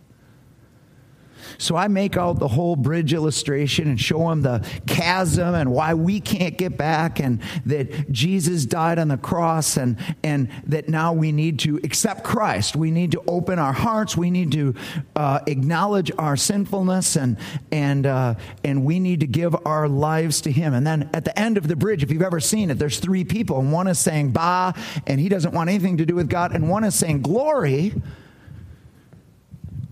[1.58, 5.94] So I make out the whole bridge illustration and show him the chasm and why
[5.94, 11.12] we can't get back and that Jesus died on the cross and, and that now
[11.12, 12.76] we need to accept Christ.
[12.76, 14.16] We need to open our hearts.
[14.16, 14.74] We need to
[15.16, 17.36] uh, acknowledge our sinfulness and,
[17.70, 20.74] and, uh, and we need to give our lives to him.
[20.74, 23.24] And then at the end of the bridge, if you've ever seen it, there's three
[23.24, 24.72] people and one is saying bah
[25.06, 27.94] and he doesn't want anything to do with God and one is saying glory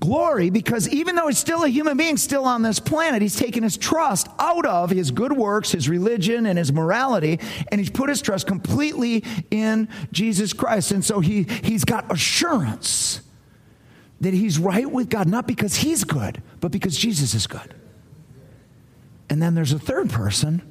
[0.03, 3.63] glory because even though he's still a human being, still on this planet, he's taken
[3.63, 7.39] his trust out of his good works, his religion, and his morality,
[7.71, 10.91] and he's put his trust completely in Jesus Christ.
[10.91, 13.21] And so he, he's got assurance
[14.21, 17.73] that he's right with God, not because he's good, but because Jesus is good.
[19.31, 20.63] And then there's a third person,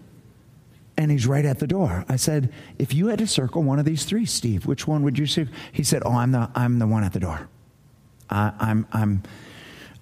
[0.98, 2.04] and he's right at the door.
[2.10, 5.17] I said, If you had to circle one of these three, Steve, which one would
[5.17, 5.48] you see?
[5.72, 7.48] He said, Oh, I'm the, I'm the one at the door.
[8.32, 9.24] I, I'm, I'm,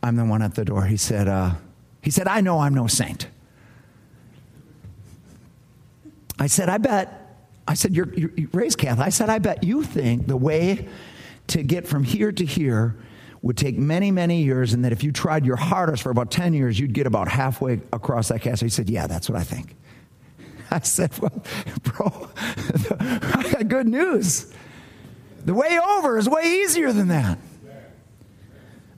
[0.04, 0.86] I'm the one at the door.
[0.86, 1.56] He said, uh,
[2.02, 3.28] he said, I know I'm no saint.
[6.38, 7.36] I said, I bet,
[7.68, 9.06] I said, you're, you're, you're raised Catholic.
[9.06, 10.88] I said, I bet you think the way
[11.48, 12.96] to get from here to here
[13.42, 16.54] would take many, many years, and that if you tried your hardest for about 10
[16.54, 18.66] years, you'd get about halfway across that castle.
[18.66, 19.76] He said, Yeah, that's what I think.
[20.72, 21.44] I said, Well,
[21.84, 22.30] bro,
[23.00, 24.54] I got good news.
[25.46, 27.40] The way over is way easier than that.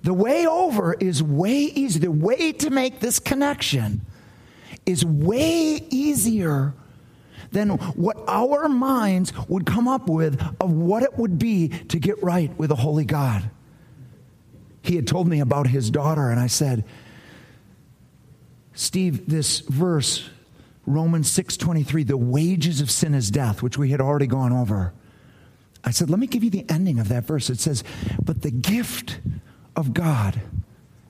[0.03, 2.01] The way over is way easier.
[2.01, 4.05] The way to make this connection
[4.85, 6.73] is way easier
[7.51, 12.21] than what our minds would come up with of what it would be to get
[12.23, 13.49] right with a holy God.
[14.81, 16.85] He had told me about his daughter, and I said,
[18.73, 20.29] Steve, this verse,
[20.85, 24.93] Romans 6:23, the wages of sin is death, which we had already gone over.
[25.83, 27.49] I said, let me give you the ending of that verse.
[27.49, 27.83] It says,
[28.23, 29.19] but the gift
[29.75, 30.41] of God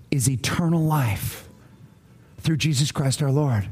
[0.10, 1.47] is eternal life
[2.39, 3.67] through Jesus Christ our Lord.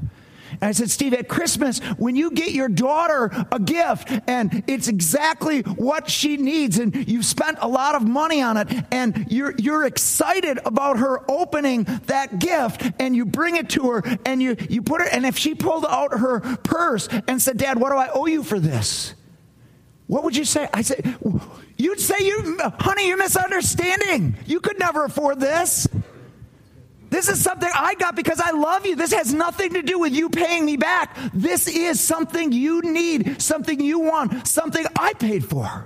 [0.52, 4.88] And I said, Steve, at Christmas, when you get your daughter a gift and it's
[4.88, 9.54] exactly what she needs, and you've spent a lot of money on it, and you're,
[9.58, 14.56] you're excited about her opening that gift, and you bring it to her, and you,
[14.70, 17.98] you put it, and if she pulled out her purse and said, Dad, what do
[17.98, 19.14] I owe you for this?
[20.10, 20.68] What would you say?
[20.74, 21.06] I said,
[21.78, 24.36] You'd say, you, honey, you're misunderstanding.
[24.48, 25.88] You could never afford this.
[27.12, 28.96] This is something I got because I love you.
[28.96, 31.16] This has nothing to do with you paying me back.
[31.32, 35.86] This is something you need, something you want, something I paid for.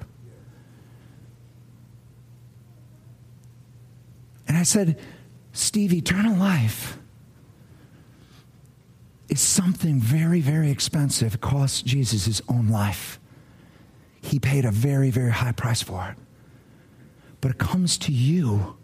[4.48, 4.98] And I said,
[5.52, 6.98] Steve, eternal life
[9.28, 11.36] is something very, very expensive.
[11.36, 13.20] It cost Jesus his own life.
[14.24, 16.18] He paid a very, very high price for it.
[17.42, 18.78] But it comes to you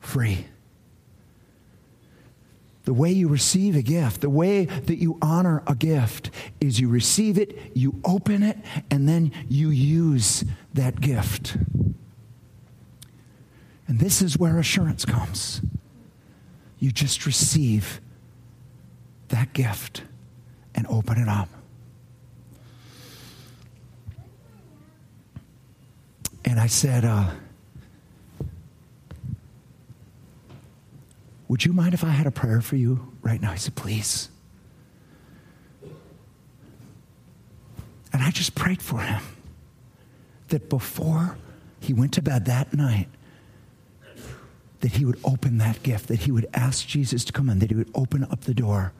[0.00, 0.46] free.
[2.84, 6.88] The way you receive a gift, the way that you honor a gift is you
[6.88, 8.58] receive it, you open it,
[8.90, 11.56] and then you use that gift.
[13.88, 15.62] And this is where assurance comes.
[16.78, 18.00] You just receive
[19.28, 20.02] that gift
[20.74, 21.48] and open it up.
[26.44, 27.30] And I said, uh,
[31.48, 33.52] Would you mind if I had a prayer for you right now?
[33.52, 34.28] He said, Please.
[38.12, 39.22] And I just prayed for him
[40.48, 41.36] that before
[41.80, 43.08] he went to bed that night,
[44.80, 47.70] that he would open that gift, that he would ask Jesus to come in, that
[47.70, 48.92] he would open up the door.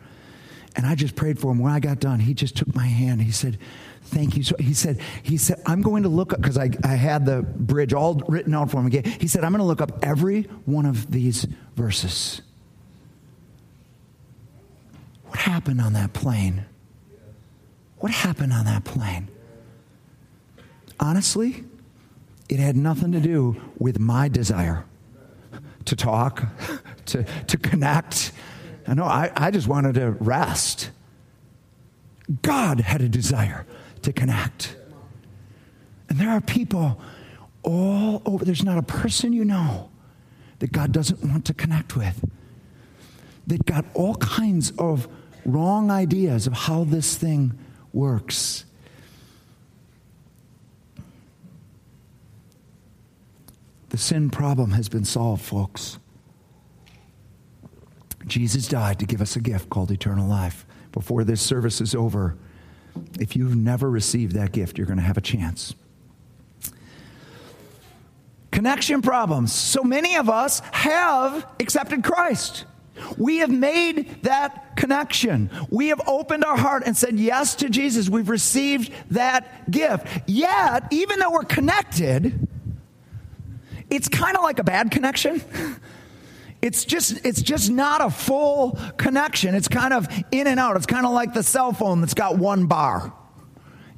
[0.76, 1.59] And I just prayed for him.
[1.59, 3.22] When I got done, he just took my hand.
[3.22, 3.59] He said,
[4.04, 4.42] Thank you.
[4.42, 7.42] So he said, he said, I'm going to look up because I, I had the
[7.42, 9.04] bridge all written out for him again.
[9.04, 12.42] He said, I'm going to look up every one of these verses.
[15.24, 16.66] What happened on that plane?
[17.98, 19.28] What happened on that plane?
[21.00, 21.64] Honestly,
[22.48, 24.84] it had nothing to do with my desire
[25.86, 26.44] to talk,
[27.06, 28.32] to, to connect.
[28.86, 30.90] I know I, I just wanted to rest.
[32.42, 33.66] God had a desire
[34.04, 34.76] to connect.
[36.08, 37.00] And there are people
[37.62, 38.44] all over.
[38.44, 39.90] There's not a person you know
[40.60, 42.24] that God doesn't want to connect with,
[43.46, 45.08] that got all kinds of
[45.44, 47.58] wrong ideas of how this thing
[47.92, 48.64] works.
[53.90, 55.98] The sin problem has been solved, folks.
[58.26, 60.66] Jesus died to give us a gift called eternal life.
[60.92, 62.36] Before this service is over,
[63.18, 65.74] If you've never received that gift, you're going to have a chance.
[68.51, 69.53] Connection problems.
[69.53, 72.64] So many of us have accepted Christ.
[73.18, 75.51] We have made that connection.
[75.70, 78.09] We have opened our heart and said yes to Jesus.
[78.09, 80.07] We've received that gift.
[80.26, 82.49] Yet, even though we're connected,
[83.90, 85.42] it's kind of like a bad connection.
[86.64, 89.54] It's just it's just not a full connection.
[89.54, 90.78] It's kind of in and out.
[90.78, 93.12] It's kind of like the cell phone that's got one bar.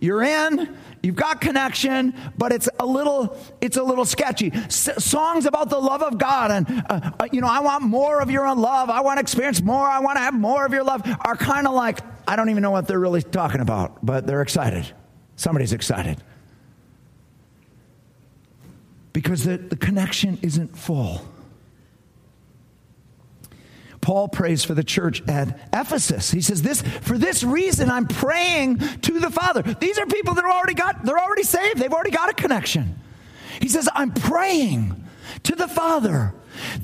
[0.00, 4.50] You're in, you've got connection, but it's a little it's a little sketchy.
[4.52, 8.20] S- songs about the love of God and uh, uh, you know I want more
[8.20, 8.90] of your love.
[8.90, 9.86] I want to experience more.
[9.86, 11.02] I want to have more of your love.
[11.24, 14.42] Are kind of like I don't even know what they're really talking about, but they're
[14.42, 14.92] excited.
[15.36, 16.20] Somebody's excited
[19.12, 21.22] because the, the connection isn't full.
[24.07, 26.30] Paul prays for the church at Ephesus.
[26.30, 29.62] He says, This for this reason I'm praying to the Father.
[29.62, 33.00] These are people that are already got, they're already saved, they've already got a connection.
[33.61, 35.04] He says, I'm praying
[35.42, 36.32] to the Father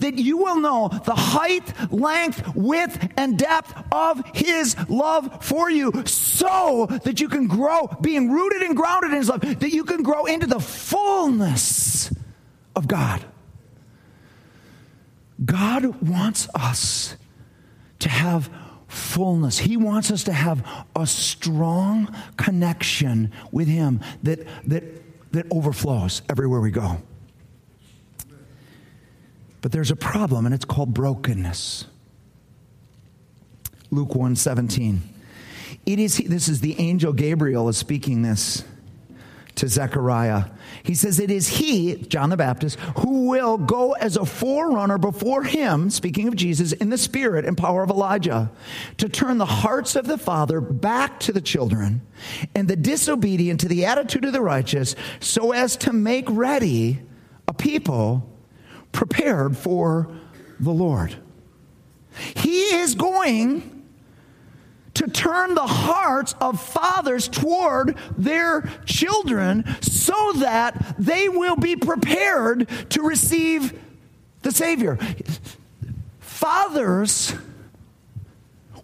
[0.00, 6.04] that you will know the height, length, width, and depth of his love for you,
[6.04, 10.02] so that you can grow, being rooted and grounded in his love, that you can
[10.02, 12.12] grow into the fullness
[12.74, 13.24] of God.
[15.45, 17.16] God wants us
[18.01, 18.51] to have
[18.88, 19.59] fullness.
[19.59, 24.84] He wants us to have a strong connection with Him that, that,
[25.32, 26.99] that overflows everywhere we go.
[29.62, 31.86] But there's a problem, and it's called brokenness.
[33.90, 35.03] Luke 1 17.
[35.86, 38.64] It is, this is the angel Gabriel is speaking this
[39.57, 40.44] to Zechariah.
[40.82, 45.42] He says, It is he, John the Baptist, who will go as a forerunner before
[45.42, 48.50] him, speaking of Jesus, in the spirit and power of Elijah,
[48.98, 52.03] to turn the hearts of the father back to the children
[52.55, 57.00] and the disobedient to the attitude of the righteous, so as to make ready
[57.46, 58.28] a people
[58.92, 60.09] prepared for
[60.61, 61.16] the Lord.
[62.36, 63.81] He is going
[64.95, 72.68] to turn the hearts of fathers toward their children so that they will be prepared
[72.90, 73.78] to receive
[74.43, 74.99] the Savior.
[76.20, 77.34] Fathers,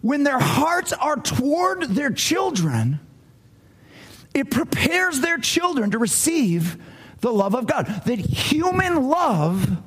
[0.01, 2.99] when their hearts are toward their children,
[4.33, 6.77] it prepares their children to receive
[7.19, 7.85] the love of God.
[8.05, 9.77] That human love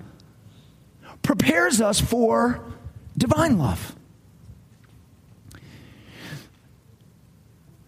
[1.23, 2.63] prepares us for
[3.17, 3.97] divine love.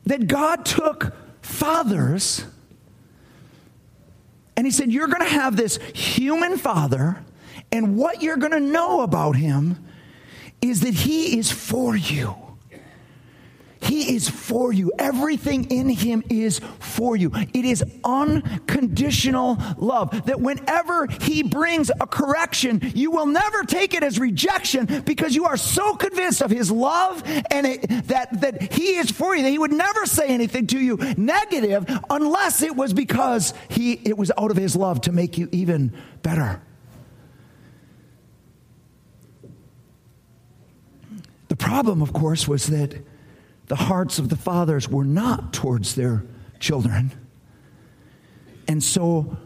[0.06, 2.44] That God took fathers
[4.56, 7.24] and he said, You're going to have this human father,
[7.72, 9.84] and what you're going to know about him
[10.60, 12.34] is that he is for you.
[13.84, 14.92] He is for you.
[14.98, 17.30] Everything in Him is for you.
[17.34, 20.26] It is unconditional love.
[20.26, 25.44] That whenever He brings a correction, you will never take it as rejection because you
[25.44, 29.50] are so convinced of His love and it, that, that He is for you that
[29.50, 34.32] He would never say anything to you negative unless it was because he, it was
[34.38, 36.62] out of His love to make you even better.
[41.48, 42.98] The problem, of course, was that
[43.66, 46.24] the hearts of the fathers were not towards their
[46.60, 47.12] children.
[48.68, 49.36] And so,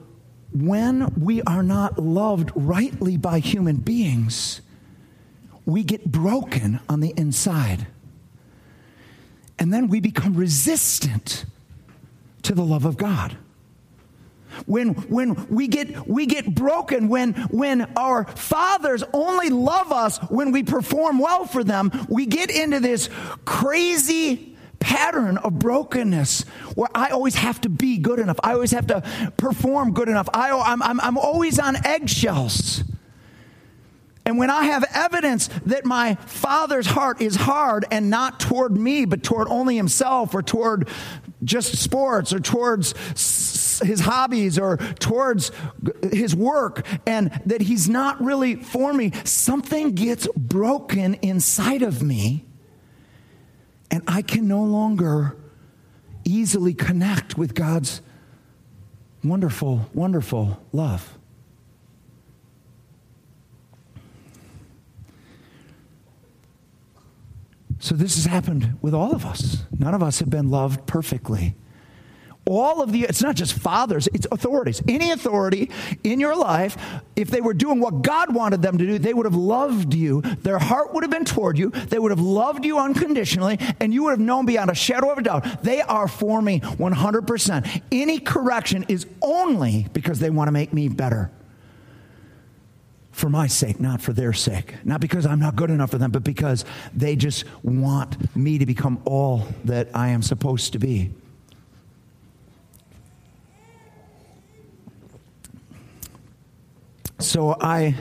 [0.53, 4.61] when we are not loved rightly by human beings,
[5.67, 7.87] we get broken on the inside.
[9.59, 11.45] And then we become resistant
[12.43, 13.37] to the love of God
[14.67, 20.53] when when we get we get broken when when our fathers only love us when
[20.53, 23.09] we perform well for them we get into this
[23.45, 26.43] crazy pattern of brokenness
[26.75, 28.39] where I always have to be good enough.
[28.43, 29.03] I always have to
[29.37, 30.29] perform good enough.
[30.33, 32.85] I, I'm, I'm, I'm always on eggshells.
[34.25, 39.07] And when I have evidence that my father's heart is hard and not toward me,
[39.07, 40.89] but toward only himself or toward
[41.43, 42.95] just sports or towards
[43.81, 45.51] his hobbies or towards
[46.13, 52.45] his work and that he's not really for me, something gets broken inside of me
[53.91, 55.37] and I can no longer
[56.25, 58.03] easily connect with God's
[59.25, 61.19] wonderful, wonderful love.
[67.81, 69.59] So, this has happened with all of us.
[69.79, 71.55] None of us have been loved perfectly
[72.49, 74.83] all of the, it's not just fathers, it's authorities.
[74.89, 75.71] Any authority
[76.03, 76.77] in your life,
[77.15, 80.23] if they were doing what God wanted them to do, they would have loved you.
[80.23, 81.71] Their heart would have been toward you.
[81.71, 85.19] They would have loved you unconditionally, and you would have known beyond a shadow of
[85.19, 87.83] a doubt they are for me 100%.
[87.93, 91.31] Any correction is only because they want to make me better
[93.13, 94.75] for my sake, not for their sake.
[94.85, 98.65] Not because I'm not good enough for them, but because they just want me to
[98.65, 101.11] become all that I am supposed to be.
[107.21, 107.97] So I,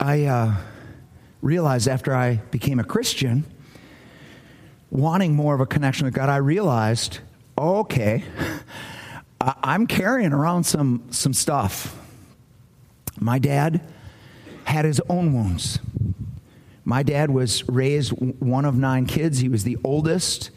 [0.00, 0.54] I uh,
[1.42, 3.44] realized after I became a Christian,
[4.90, 7.18] wanting more of a connection with God, I realized,
[7.58, 8.24] okay,
[9.40, 11.94] I'm carrying around some, some stuff.
[13.20, 13.82] My dad
[14.64, 15.78] had his own wounds.
[16.86, 19.40] My dad was raised one of nine kids.
[19.40, 20.50] He was the oldest.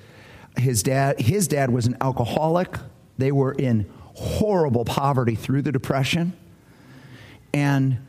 [0.56, 2.78] His dad, his dad was an alcoholic.
[3.18, 6.34] They were in horrible poverty through the Depression.
[7.54, 8.00] And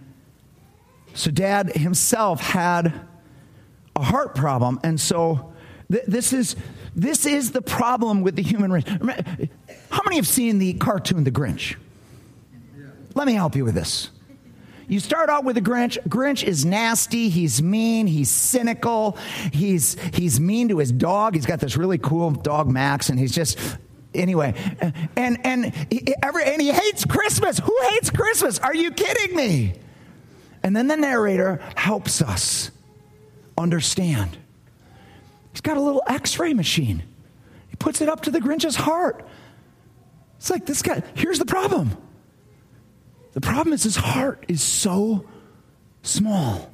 [1.14, 2.92] so, dad himself had
[3.94, 4.80] a heart problem.
[4.82, 5.53] And so,
[5.90, 6.57] th- this, is,
[6.94, 8.84] this is the problem with the human race.
[8.86, 11.76] How many have seen the cartoon The Grinch?
[13.14, 14.11] Let me help you with this.
[14.88, 15.98] You start out with the Grinch.
[16.09, 17.28] Grinch is nasty.
[17.28, 18.07] He's mean.
[18.07, 19.16] He's cynical.
[19.53, 21.34] He's, he's mean to his dog.
[21.34, 23.59] He's got this really cool dog, Max, and he's just
[24.15, 24.55] anyway,
[25.17, 25.73] and and
[26.23, 27.59] every, and he hates Christmas.
[27.59, 28.59] Who hates Christmas?
[28.59, 29.75] Are you kidding me?
[30.63, 32.71] And then the narrator helps us
[33.59, 34.37] understand.
[35.53, 37.03] He's got a little X-ray machine.
[37.69, 39.27] He puts it up to the Grinch's heart.
[40.39, 41.03] It's like this guy.
[41.15, 41.97] Here's the problem.
[43.33, 45.27] The problem is his heart is so
[46.03, 46.72] small.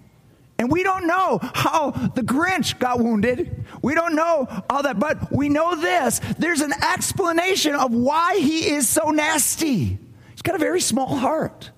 [0.58, 3.64] And we don't know how the Grinch got wounded.
[3.80, 6.20] We don't know all that, but we know this.
[6.36, 9.98] There's an explanation of why he is so nasty.
[10.30, 11.70] He's got a very small heart.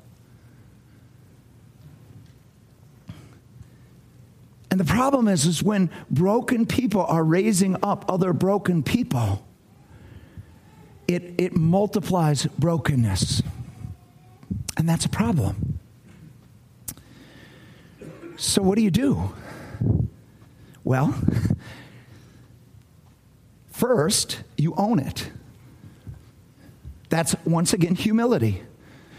[4.71, 9.45] And the problem is, is when broken people are raising up other broken people,
[11.09, 13.43] it, it multiplies brokenness.
[14.77, 15.80] And that's a problem.
[18.41, 19.35] So, what do you do?
[20.83, 21.15] Well,
[23.71, 25.31] first, you own it.
[27.11, 28.63] That's once again humility.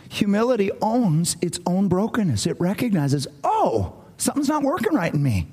[0.09, 2.47] Humility owns its own brokenness.
[2.47, 5.47] It recognizes, oh, something's not working right in me.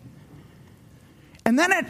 [1.44, 1.84] And then it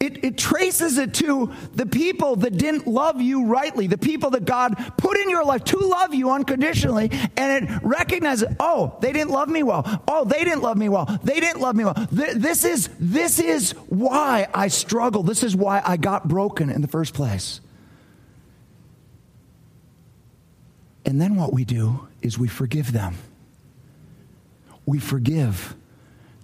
[0.00, 4.46] it, it, traces it to the people that didn't love you rightly, the people that
[4.46, 9.30] God put in your life to love you unconditionally, and it recognizes, oh, they didn't
[9.30, 10.02] love me well.
[10.08, 11.04] Oh, they didn't love me well.
[11.22, 12.08] They didn't love me well.
[12.10, 15.22] This is, this is why I struggle.
[15.22, 17.60] This is why I got broken in the first place.
[21.04, 23.16] And then what we do is we forgive them.
[24.86, 25.74] We forgive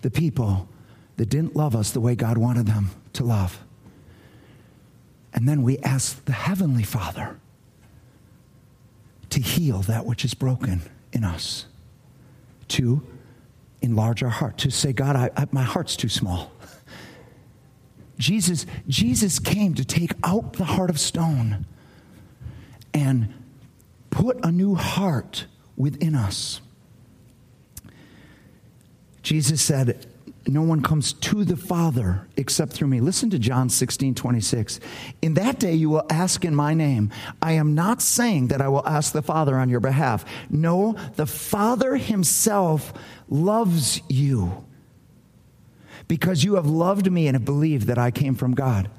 [0.03, 0.69] the people
[1.17, 3.59] that didn't love us the way God wanted them to love.
[5.33, 7.39] And then we ask the Heavenly Father
[9.31, 11.67] to heal that which is broken in us,
[12.69, 13.07] to
[13.83, 16.53] enlarge our heart, to say, God, I, I, my heart's too small.
[18.19, 21.67] Jesus, Jesus came to take out the heart of stone
[22.95, 23.35] and
[24.09, 25.47] put a new heart
[25.77, 26.63] within us.
[29.23, 30.07] Jesus said,
[30.49, 33.01] no one comes to the Father except through me.
[33.01, 34.81] Listen to John 16, 26.
[35.23, 37.11] In that day you will ask in my name.
[37.43, 40.25] I am not saying that I will ask the Father on your behalf.
[40.51, 42.93] No, the Father himself
[43.29, 44.65] loves you
[46.09, 48.91] because you have loved me and have believed that I came from God.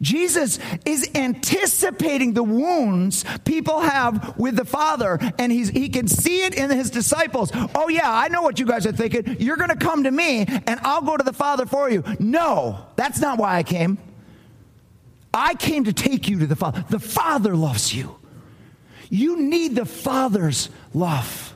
[0.00, 6.44] Jesus is anticipating the wounds people have with the Father, and he's, he can see
[6.44, 7.50] it in his disciples.
[7.74, 9.36] Oh, yeah, I know what you guys are thinking.
[9.40, 12.04] You're going to come to me, and I'll go to the Father for you.
[12.18, 13.98] No, that's not why I came.
[15.34, 16.84] I came to take you to the Father.
[16.90, 18.16] The Father loves you.
[19.08, 21.54] You need the Father's love.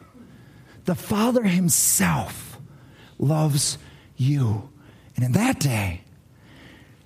[0.85, 2.59] The Father Himself
[3.19, 3.79] loves
[4.17, 4.71] you.
[5.17, 6.03] And in that day,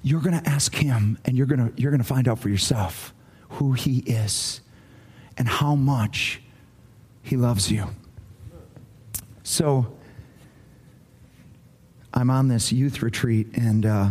[0.02, 2.48] you're going to ask him and you're going to you're going to find out for
[2.48, 3.12] yourself
[3.50, 4.60] who he is
[5.36, 6.40] and how much
[7.22, 7.86] he loves you.
[9.42, 9.92] So
[12.12, 14.08] i'm on this youth retreat and uh,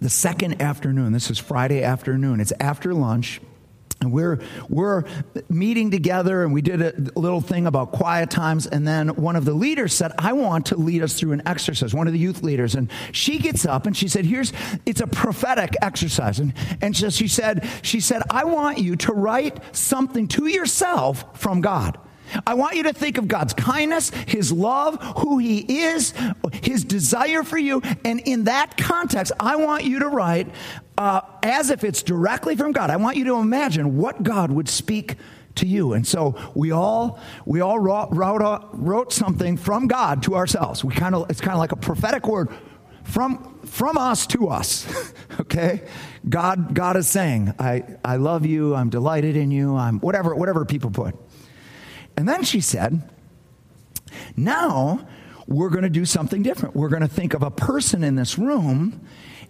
[0.00, 3.40] the second afternoon this is friday afternoon it's after lunch
[4.00, 5.04] and we're we're
[5.48, 8.66] meeting together and we did a little thing about quiet times.
[8.66, 11.94] And then one of the leaders said i want to lead us through an exercise.
[11.94, 12.74] One of the youth leaders.
[12.74, 14.52] And she gets up and she said here's
[14.84, 16.38] it's a prophetic exercise.
[16.38, 21.38] And and so she said she said i want you to write something to yourself
[21.38, 21.98] from god.
[22.46, 26.14] I want you to think of God's kindness, His love, who He is,
[26.52, 27.82] His desire for you.
[28.04, 30.48] And in that context, I want you to write
[30.96, 32.90] uh, as if it's directly from God.
[32.90, 35.16] I want you to imagine what God would speak
[35.56, 35.92] to you.
[35.92, 40.84] And so we all we all wrote, wrote, wrote something from God to ourselves.
[40.84, 42.48] We kind of it's kind of like a prophetic word
[43.04, 44.86] from from us to us.
[45.40, 45.82] okay?
[46.28, 50.64] God God is saying, I I love you, I'm delighted in you, I'm whatever whatever
[50.64, 51.14] people put.
[52.16, 53.02] And then she said,
[54.36, 55.06] Now
[55.46, 56.74] we're going to do something different.
[56.74, 59.06] We're going to think of a person in this room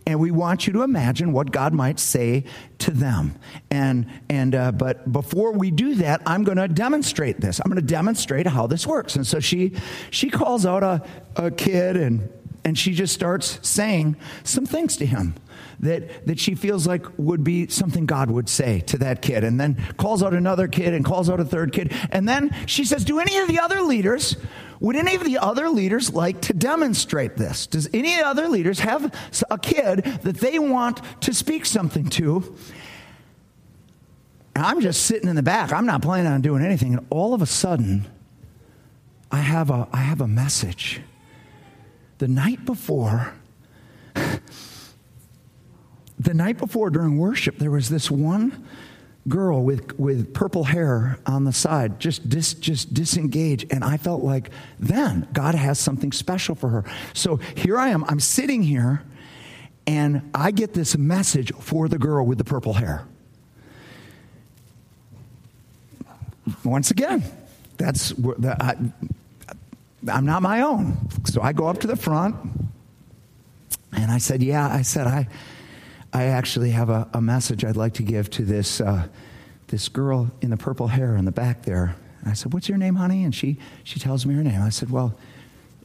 [0.07, 2.45] and we want you to imagine what God might say
[2.79, 3.35] to them.
[3.71, 7.61] And and uh, but before we do that, I'm going to demonstrate this.
[7.61, 9.17] I'm going to demonstrate how this works.
[9.17, 9.73] And so she
[10.11, 11.03] she calls out a,
[11.37, 12.29] a kid and
[12.65, 15.35] and she just starts saying some things to him
[15.81, 19.61] that, that she feels like would be something God would say to that kid, and
[19.61, 21.93] then calls out another kid and calls out a third kid.
[22.11, 24.37] And then she says, Do any of the other leaders,
[24.81, 27.67] would any of the other leaders like to demonstrate this?
[27.67, 29.15] Does any other leaders have
[29.51, 32.57] a kid that they want to speak something to?
[34.57, 35.73] I'm just sitting in the back.
[35.73, 36.95] I'm not planning on doing anything.
[36.95, 38.07] And all of a sudden,
[39.31, 41.01] I have a, I have a message.
[42.19, 43.35] The night before,
[44.15, 48.67] the night before during worship, there was this one
[49.29, 54.23] girl with, with purple hair on the side, just dis, just disengaged, and I felt
[54.23, 56.85] like then God has something special for her.
[57.15, 58.05] So here I am.
[58.05, 59.03] I'm sitting here,
[59.87, 63.07] and I get this message for the girl with the purple hair.
[66.63, 67.25] Once again,
[67.79, 68.77] that's that I,
[70.13, 71.09] I'm not my own.
[71.25, 72.37] So I go up to the front,
[73.93, 75.29] and I said, "Yeah," I said, "I."
[76.15, 79.09] I actually have a, a message I'd like to give to this, uh,
[79.67, 81.97] this girl in the purple hair in the back there.
[82.21, 83.25] And I said, What's your name, honey?
[83.25, 84.63] And she, she tells me her name.
[84.63, 85.19] I said, Well,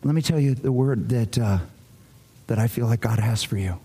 [0.04, 1.58] let me tell you the word that, uh,
[2.46, 3.80] that I feel like God has for you.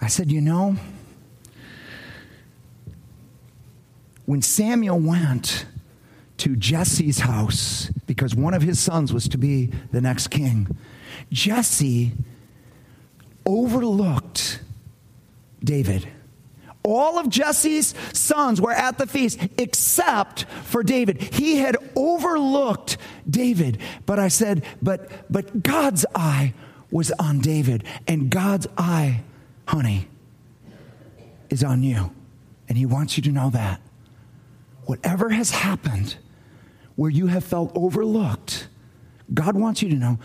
[0.00, 0.76] I said, You know,
[4.24, 5.66] when Samuel went
[6.38, 10.76] to Jesse's house because one of his sons was to be the next king,
[11.32, 12.12] Jesse
[13.46, 14.60] overlooked
[15.62, 16.08] David.
[16.82, 21.20] All of Jesse's sons were at the feast except for David.
[21.22, 23.78] He had overlooked David.
[24.04, 26.52] But I said, but but God's eye
[26.90, 29.22] was on David and God's eye,
[29.66, 30.08] honey,
[31.48, 32.12] is on you.
[32.68, 33.80] And he wants you to know that.
[34.84, 36.16] Whatever has happened
[36.96, 38.68] where you have felt overlooked,
[39.32, 40.18] God wants you to know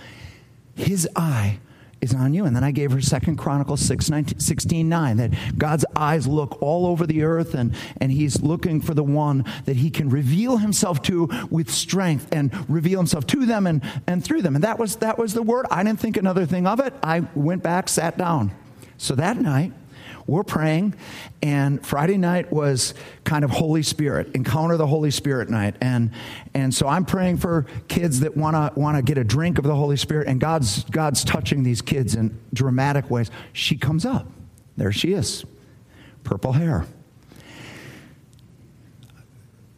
[0.76, 1.60] his eye
[2.02, 2.46] is on you.
[2.46, 6.62] And then I gave her Second Chronicles 6, 19, 16, 9, that God's eyes look
[6.62, 10.58] all over the earth and, and he's looking for the one that he can reveal
[10.58, 14.56] himself to with strength and reveal himself to them and, and through them.
[14.56, 15.66] And that was, that was the word.
[15.72, 16.94] I didn't think another thing of it.
[17.04, 18.52] I went back, sat down.
[18.98, 19.74] So that night,
[20.30, 20.94] we're praying,
[21.42, 25.76] and Friday night was kind of Holy Spirit, encounter the Holy Spirit night.
[25.82, 26.12] And,
[26.54, 29.64] and so I'm praying for kids that want to want to get a drink of
[29.64, 33.32] the Holy Spirit, and God's, God's touching these kids in dramatic ways.
[33.54, 34.28] She comes up.
[34.78, 35.46] There she is,
[36.24, 36.86] purple hair.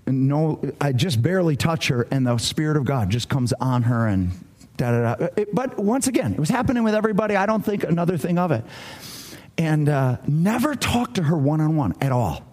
[0.07, 4.07] no, I just barely touch her, and the Spirit of God just comes on her
[4.07, 4.31] and
[4.77, 5.45] da da da.
[5.53, 7.35] But once again, it was happening with everybody.
[7.35, 8.65] I don't think another thing of it
[9.61, 12.43] and uh, never talk to her one on one at all.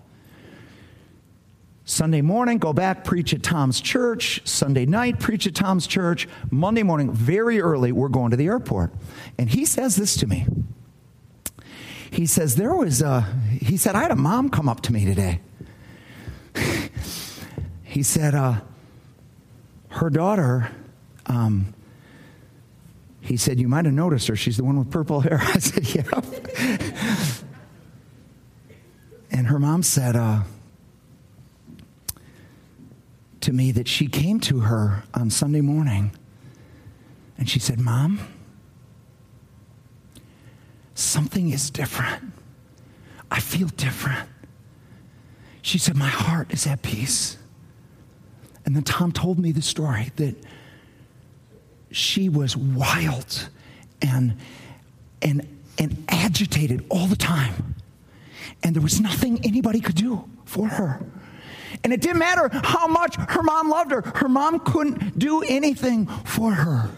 [1.85, 4.43] Sunday morning, go back, preach at Tom's church.
[4.45, 6.29] Sunday night, preach at Tom's church.
[6.51, 8.93] Monday morning, very early, we're going to the airport.
[9.39, 10.47] And he says this to me.
[12.11, 13.23] He says, There was a,
[13.61, 15.41] he said, I had a mom come up to me today.
[17.85, 18.61] he said, uh,
[19.89, 20.71] Her daughter,
[21.25, 21.73] um,
[23.29, 24.37] he said, You might have noticed her.
[24.37, 25.39] She's the one with purple hair.
[25.43, 26.03] I said, Yeah.
[29.31, 30.43] and her mom said uh,
[33.41, 36.13] to me that she came to her on Sunday morning
[37.37, 38.19] and she said, Mom,
[40.95, 42.33] something is different.
[43.31, 44.27] I feel different.
[45.61, 47.37] She said, My heart is at peace.
[48.65, 50.35] And then Tom told me the story that
[51.91, 53.49] she was wild
[54.03, 54.37] and,
[55.23, 55.47] and,
[55.79, 57.75] and agitated all the time.
[58.63, 61.01] And there was nothing anybody could do for her.
[61.85, 66.07] And it didn't matter how much her mom loved her, her mom couldn't do anything
[66.25, 66.91] for her.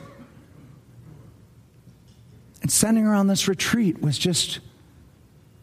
[2.63, 4.61] And sending her on this retreat was just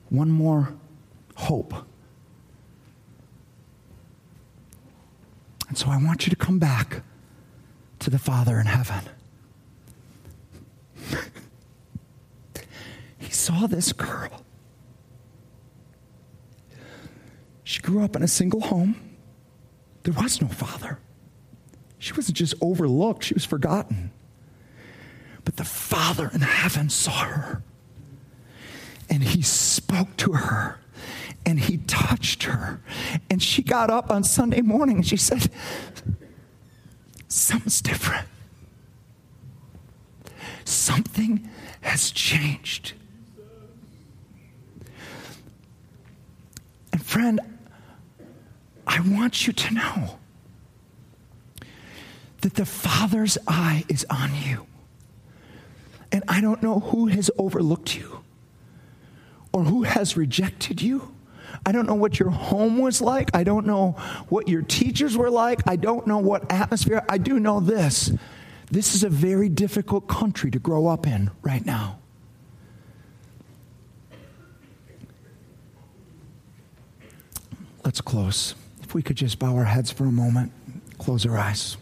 [0.09, 0.73] one more
[1.35, 1.73] hope.
[5.67, 7.01] And so I want you to come back
[7.99, 9.01] to the Father in heaven.
[13.19, 14.43] he saw this girl.
[17.63, 18.95] She grew up in a single home.
[20.03, 20.99] There was no father.
[21.99, 24.11] She wasn't just overlooked, she was forgotten.
[25.43, 27.63] But the Father in heaven saw her.
[29.09, 30.79] And he spoke to her
[31.45, 32.81] and he touched her.
[33.29, 35.49] And she got up on Sunday morning and she said,
[37.29, 38.27] Something's different.
[40.67, 41.49] Something
[41.79, 42.91] has changed.
[46.91, 47.39] And friend,
[48.85, 50.19] I want you to know
[52.41, 54.67] that the Father's eye is on you.
[56.11, 58.19] And I don't know who has overlooked you
[59.53, 61.15] or who has rejected you.
[61.65, 63.29] I don't know what your home was like.
[63.33, 63.91] I don't know
[64.27, 65.61] what your teachers were like.
[65.65, 67.05] I don't know what atmosphere.
[67.07, 68.11] I do know this.
[68.69, 71.99] This is a very difficult country to grow up in right now.
[77.85, 78.55] Let's close.
[78.83, 80.51] If we could just bow our heads for a moment,
[80.97, 81.77] close our eyes.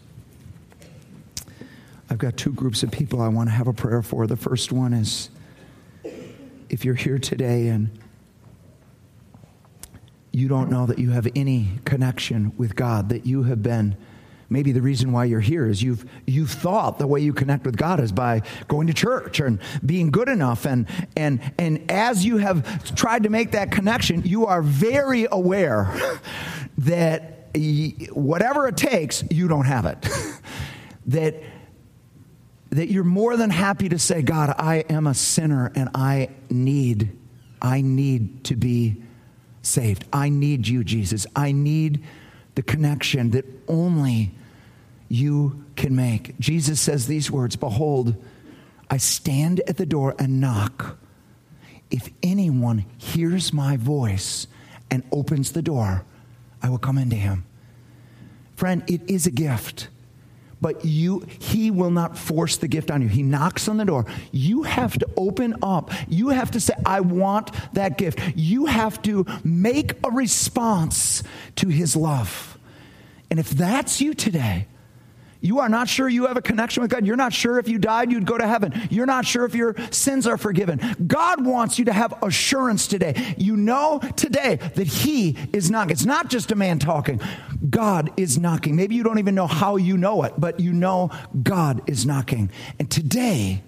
[2.08, 4.28] I've got two groups of people I want to have a prayer for.
[4.28, 5.30] The first one is
[6.68, 7.90] if you're here today and
[10.30, 13.96] you don't know that you have any connection with God, that you have been
[14.48, 17.76] maybe the reason why you're here is you've you've thought the way you connect with
[17.76, 20.86] God is by going to church and being good enough and
[21.16, 25.92] and and as you have tried to make that connection you are very aware
[26.78, 27.48] that
[28.12, 30.08] whatever it takes you don't have it
[31.06, 31.42] that
[32.70, 37.16] that you're more than happy to say God I am a sinner and I need
[37.60, 39.02] I need to be
[39.66, 40.04] saved.
[40.12, 41.26] I need you, Jesus.
[41.34, 42.04] I need
[42.56, 44.32] the connection that only
[45.08, 46.36] you can make.
[46.40, 48.16] Jesus says these words Behold,
[48.90, 50.98] I stand at the door and knock.
[51.90, 54.48] If anyone hears my voice
[54.90, 56.04] and opens the door,
[56.60, 57.44] I will come into him.
[58.56, 59.88] Friend, it is a gift
[60.60, 63.08] but you he will not force the gift on you.
[63.08, 64.06] He knocks on the door.
[64.32, 65.90] You have to open up.
[66.08, 68.20] You have to say i want that gift.
[68.34, 71.22] You have to make a response
[71.56, 72.58] to his love.
[73.30, 74.66] And if that's you today
[75.46, 77.06] you are not sure you have a connection with God.
[77.06, 78.88] You're not sure if you died, you'd go to heaven.
[78.90, 80.80] You're not sure if your sins are forgiven.
[81.06, 83.34] God wants you to have assurance today.
[83.38, 85.92] You know today that He is knocking.
[85.92, 87.20] It's not just a man talking,
[87.70, 88.74] God is knocking.
[88.74, 91.10] Maybe you don't even know how you know it, but you know
[91.42, 92.50] God is knocking.
[92.78, 93.62] And today,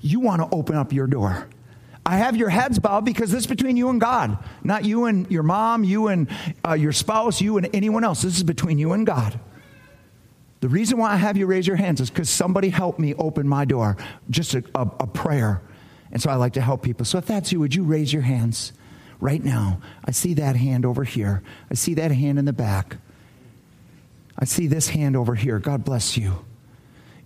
[0.00, 1.48] you want to open up your door.
[2.04, 5.30] I have your heads bowed because this is between you and God, not you and
[5.30, 6.28] your mom, you and
[6.66, 8.22] uh, your spouse, you and anyone else.
[8.22, 9.38] This is between you and God.
[10.62, 13.48] The reason why I have you raise your hands is because somebody helped me open
[13.48, 13.96] my door,
[14.30, 15.60] just a, a, a, prayer.
[16.12, 17.04] And so I like to help people.
[17.04, 18.72] So if that's you, would you raise your hands
[19.18, 19.80] right now?
[20.04, 21.42] I see that hand over here.
[21.68, 22.98] I see that hand in the back.
[24.38, 25.58] I see this hand over here.
[25.58, 26.44] God bless you.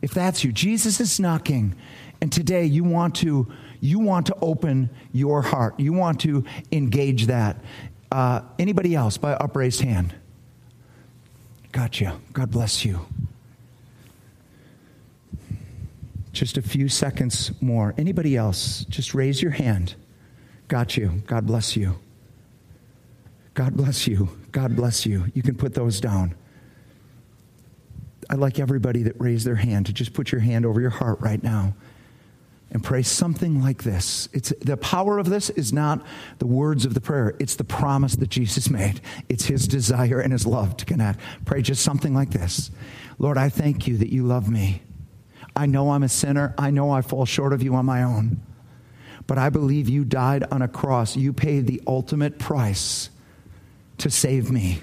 [0.01, 1.75] If that's you, Jesus is knocking.
[2.23, 5.79] And today you want to you want to open your heart.
[5.79, 7.63] You want to engage that.
[8.11, 10.15] Uh, anybody else by upraised hand?
[11.73, 12.19] Gotcha.
[12.33, 13.05] God bless you.
[16.37, 17.95] Just a few seconds more.
[17.97, 18.85] Anybody else?
[18.91, 19.95] Just raise your hand.
[20.69, 21.23] Got you.
[21.27, 21.99] God bless you.
[23.55, 24.29] God bless you.
[24.53, 25.25] God bless you.
[25.33, 26.35] You can put those down.
[28.29, 31.23] I'd like everybody that raised their hand to just put your hand over your heart
[31.23, 31.75] right now
[32.71, 34.29] and pray something like this.
[34.35, 36.05] It's the power of this is not
[36.39, 37.35] the words of the prayer.
[37.39, 39.01] It's the promise that Jesus made.
[39.31, 41.19] It's his desire and his love to connect.
[41.47, 42.71] Pray just something like this.
[43.19, 44.83] Lord, I thank you that you love me.
[45.57, 46.55] I know I'm a sinner.
[46.59, 48.43] I know I fall short of you on my own.
[49.27, 51.17] But I believe you died on a cross.
[51.17, 53.09] You paid the ultimate price
[53.99, 54.81] to save me.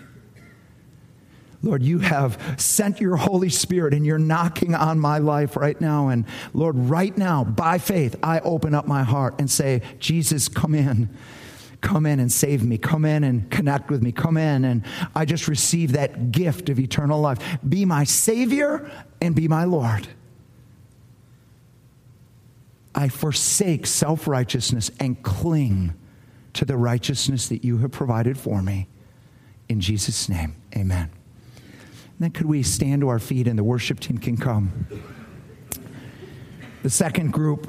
[1.62, 6.10] Lord, you have sent your Holy Spirit and you're knocking on my life right now.
[6.10, 10.76] And Lord, right now, by faith, I open up my heart and say, Jesus, come
[10.76, 11.10] in.
[11.80, 12.78] Come in and save me.
[12.78, 14.12] Come in and connect with me.
[14.12, 14.84] Come in and
[15.16, 17.40] I just receive that gift of eternal life.
[17.68, 18.90] Be my Savior
[19.22, 20.08] and be my Lord.
[22.96, 25.94] I forsake self righteousness and cling
[26.54, 28.88] to the righteousness that you have provided for me.
[29.70, 31.10] In Jesus' name, amen.
[31.56, 34.88] And then could we stand to our feet and the worship team can come?
[36.84, 37.68] The second group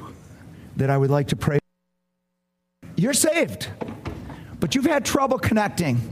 [0.75, 1.59] that I would like to pray.
[2.95, 3.69] You're saved,
[4.59, 6.11] but you've had trouble connecting.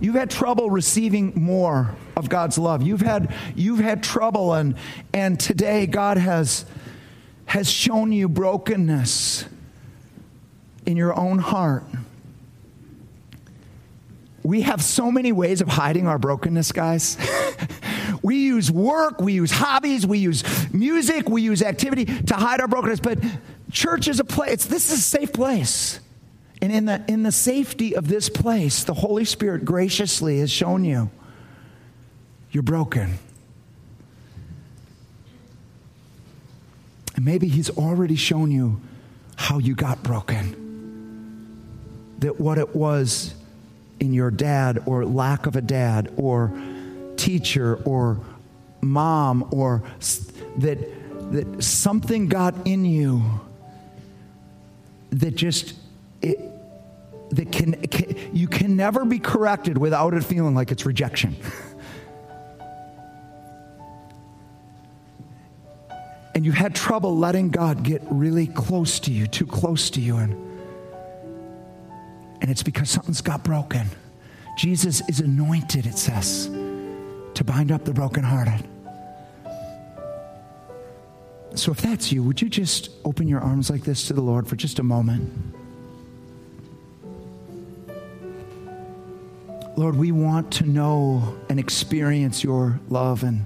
[0.00, 2.82] You've had trouble receiving more of God's love.
[2.82, 4.76] You've had, you've had trouble, and,
[5.12, 6.64] and today God has,
[7.54, 9.44] has shown you brokenness
[10.86, 11.84] in your own heart.
[14.42, 17.16] We have so many ways of hiding our brokenness, guys.
[18.24, 20.42] we use work, we use hobbies, we use
[20.74, 22.98] music, we use activity to hide our brokenness.
[22.98, 23.20] But
[23.70, 26.00] church is a place, this is a safe place.
[26.60, 30.82] And in the, in the safety of this place, the Holy Spirit graciously has shown
[30.82, 31.08] you
[32.50, 33.16] you're broken.
[37.16, 38.80] And maybe He's already shown you
[39.36, 40.60] how you got broken.
[42.18, 43.34] That what it was
[44.00, 46.52] in your dad, or lack of a dad, or
[47.16, 48.20] teacher, or
[48.80, 49.82] mom, or
[50.58, 50.78] that,
[51.32, 53.22] that something got in you
[55.10, 55.74] that just
[56.22, 56.38] it,
[57.30, 61.36] that can, can, you can never be corrected without it feeling like it's rejection.
[66.34, 70.16] and you've had trouble letting God get really close to you, too close to you,
[70.16, 70.34] and
[72.40, 73.88] and it's because something's got broken.
[74.58, 76.46] Jesus is anointed, it says,
[77.34, 78.68] to bind up the brokenhearted.
[81.54, 84.46] So if that's you, would you just open your arms like this to the Lord
[84.46, 85.32] for just a moment?
[89.76, 93.44] Lord, we want to know and experience your love and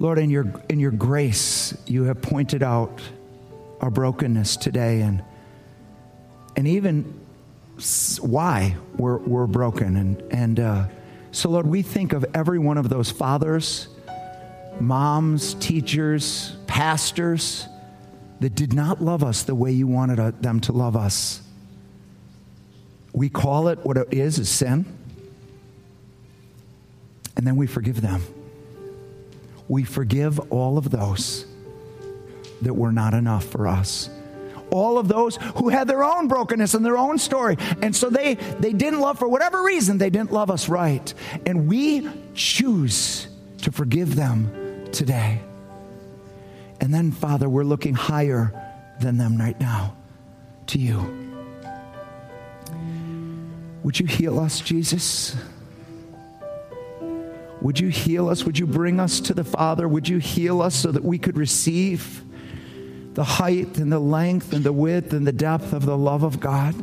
[0.00, 3.00] Lord, in your in your grace, you have pointed out
[3.80, 5.22] our brokenness today and
[6.56, 7.20] and even
[8.20, 9.96] why we're, we're broken.
[9.96, 10.84] And, and uh,
[11.32, 13.88] so, Lord, we think of every one of those fathers,
[14.78, 17.66] moms, teachers, pastors
[18.40, 21.42] that did not love us the way you wanted uh, them to love us.
[23.12, 24.84] We call it what it is, is sin.
[27.36, 28.22] And then we forgive them.
[29.70, 31.46] We forgive all of those
[32.60, 34.10] that were not enough for us.
[34.72, 37.56] All of those who had their own brokenness and their own story.
[37.80, 41.14] And so they, they didn't love, for whatever reason, they didn't love us right.
[41.46, 43.28] And we choose
[43.62, 45.40] to forgive them today.
[46.80, 48.52] And then, Father, we're looking higher
[49.00, 49.94] than them right now
[50.66, 50.98] to you.
[53.84, 55.36] Would you heal us, Jesus?
[57.62, 58.44] Would you heal us?
[58.44, 59.86] Would you bring us to the Father?
[59.86, 62.24] Would you heal us so that we could receive
[63.14, 66.40] the height and the length and the width and the depth of the love of
[66.40, 66.74] God?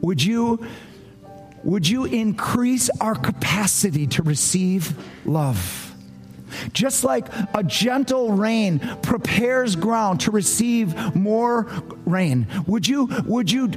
[0.00, 0.66] Would you,
[1.62, 4.96] would you increase our capacity to receive
[5.26, 5.92] love?
[6.72, 11.66] Just like a gentle rain prepares ground to receive more
[12.06, 13.72] rain, would you, would you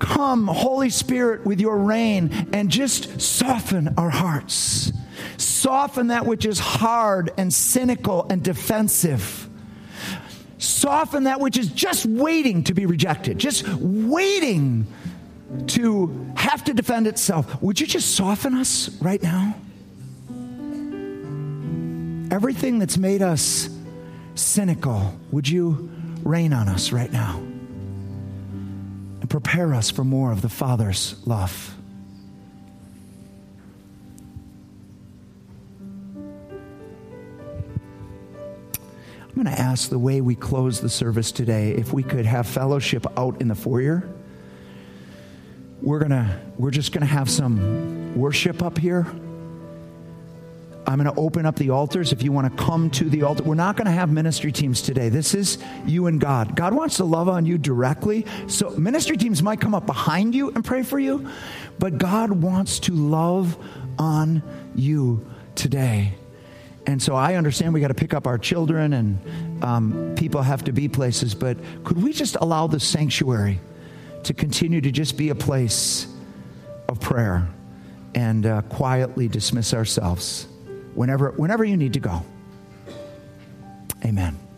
[0.00, 4.92] Come, Holy Spirit, with your rain and just soften our hearts.
[5.36, 9.48] Soften that which is hard and cynical and defensive.
[10.58, 14.86] Soften that which is just waiting to be rejected, just waiting
[15.68, 17.62] to have to defend itself.
[17.62, 19.54] Would you just soften us right now?
[22.30, 23.68] Everything that's made us
[24.34, 25.90] cynical, would you
[26.22, 27.42] rain on us right now?
[29.30, 31.74] Prepare us for more of the Father's love.
[39.22, 42.46] I'm going to ask the way we close the service today if we could have
[42.48, 44.02] fellowship out in the foyer.
[45.80, 49.06] We're going to we're just going to have some worship up here.
[50.90, 53.44] I'm going to open up the altars if you want to come to the altar.
[53.44, 55.08] We're not going to have ministry teams today.
[55.08, 56.56] This is you and God.
[56.56, 58.26] God wants to love on you directly.
[58.48, 61.30] So ministry teams might come up behind you and pray for you,
[61.78, 63.56] but God wants to love
[64.00, 64.42] on
[64.74, 65.24] you
[65.54, 66.14] today.
[66.88, 70.64] And so I understand we got to pick up our children and um, people have
[70.64, 73.60] to be places, but could we just allow the sanctuary
[74.24, 76.08] to continue to just be a place
[76.88, 77.48] of prayer
[78.16, 80.48] and uh, quietly dismiss ourselves?
[80.94, 82.24] Whenever, whenever you need to go.
[84.04, 84.49] Amen.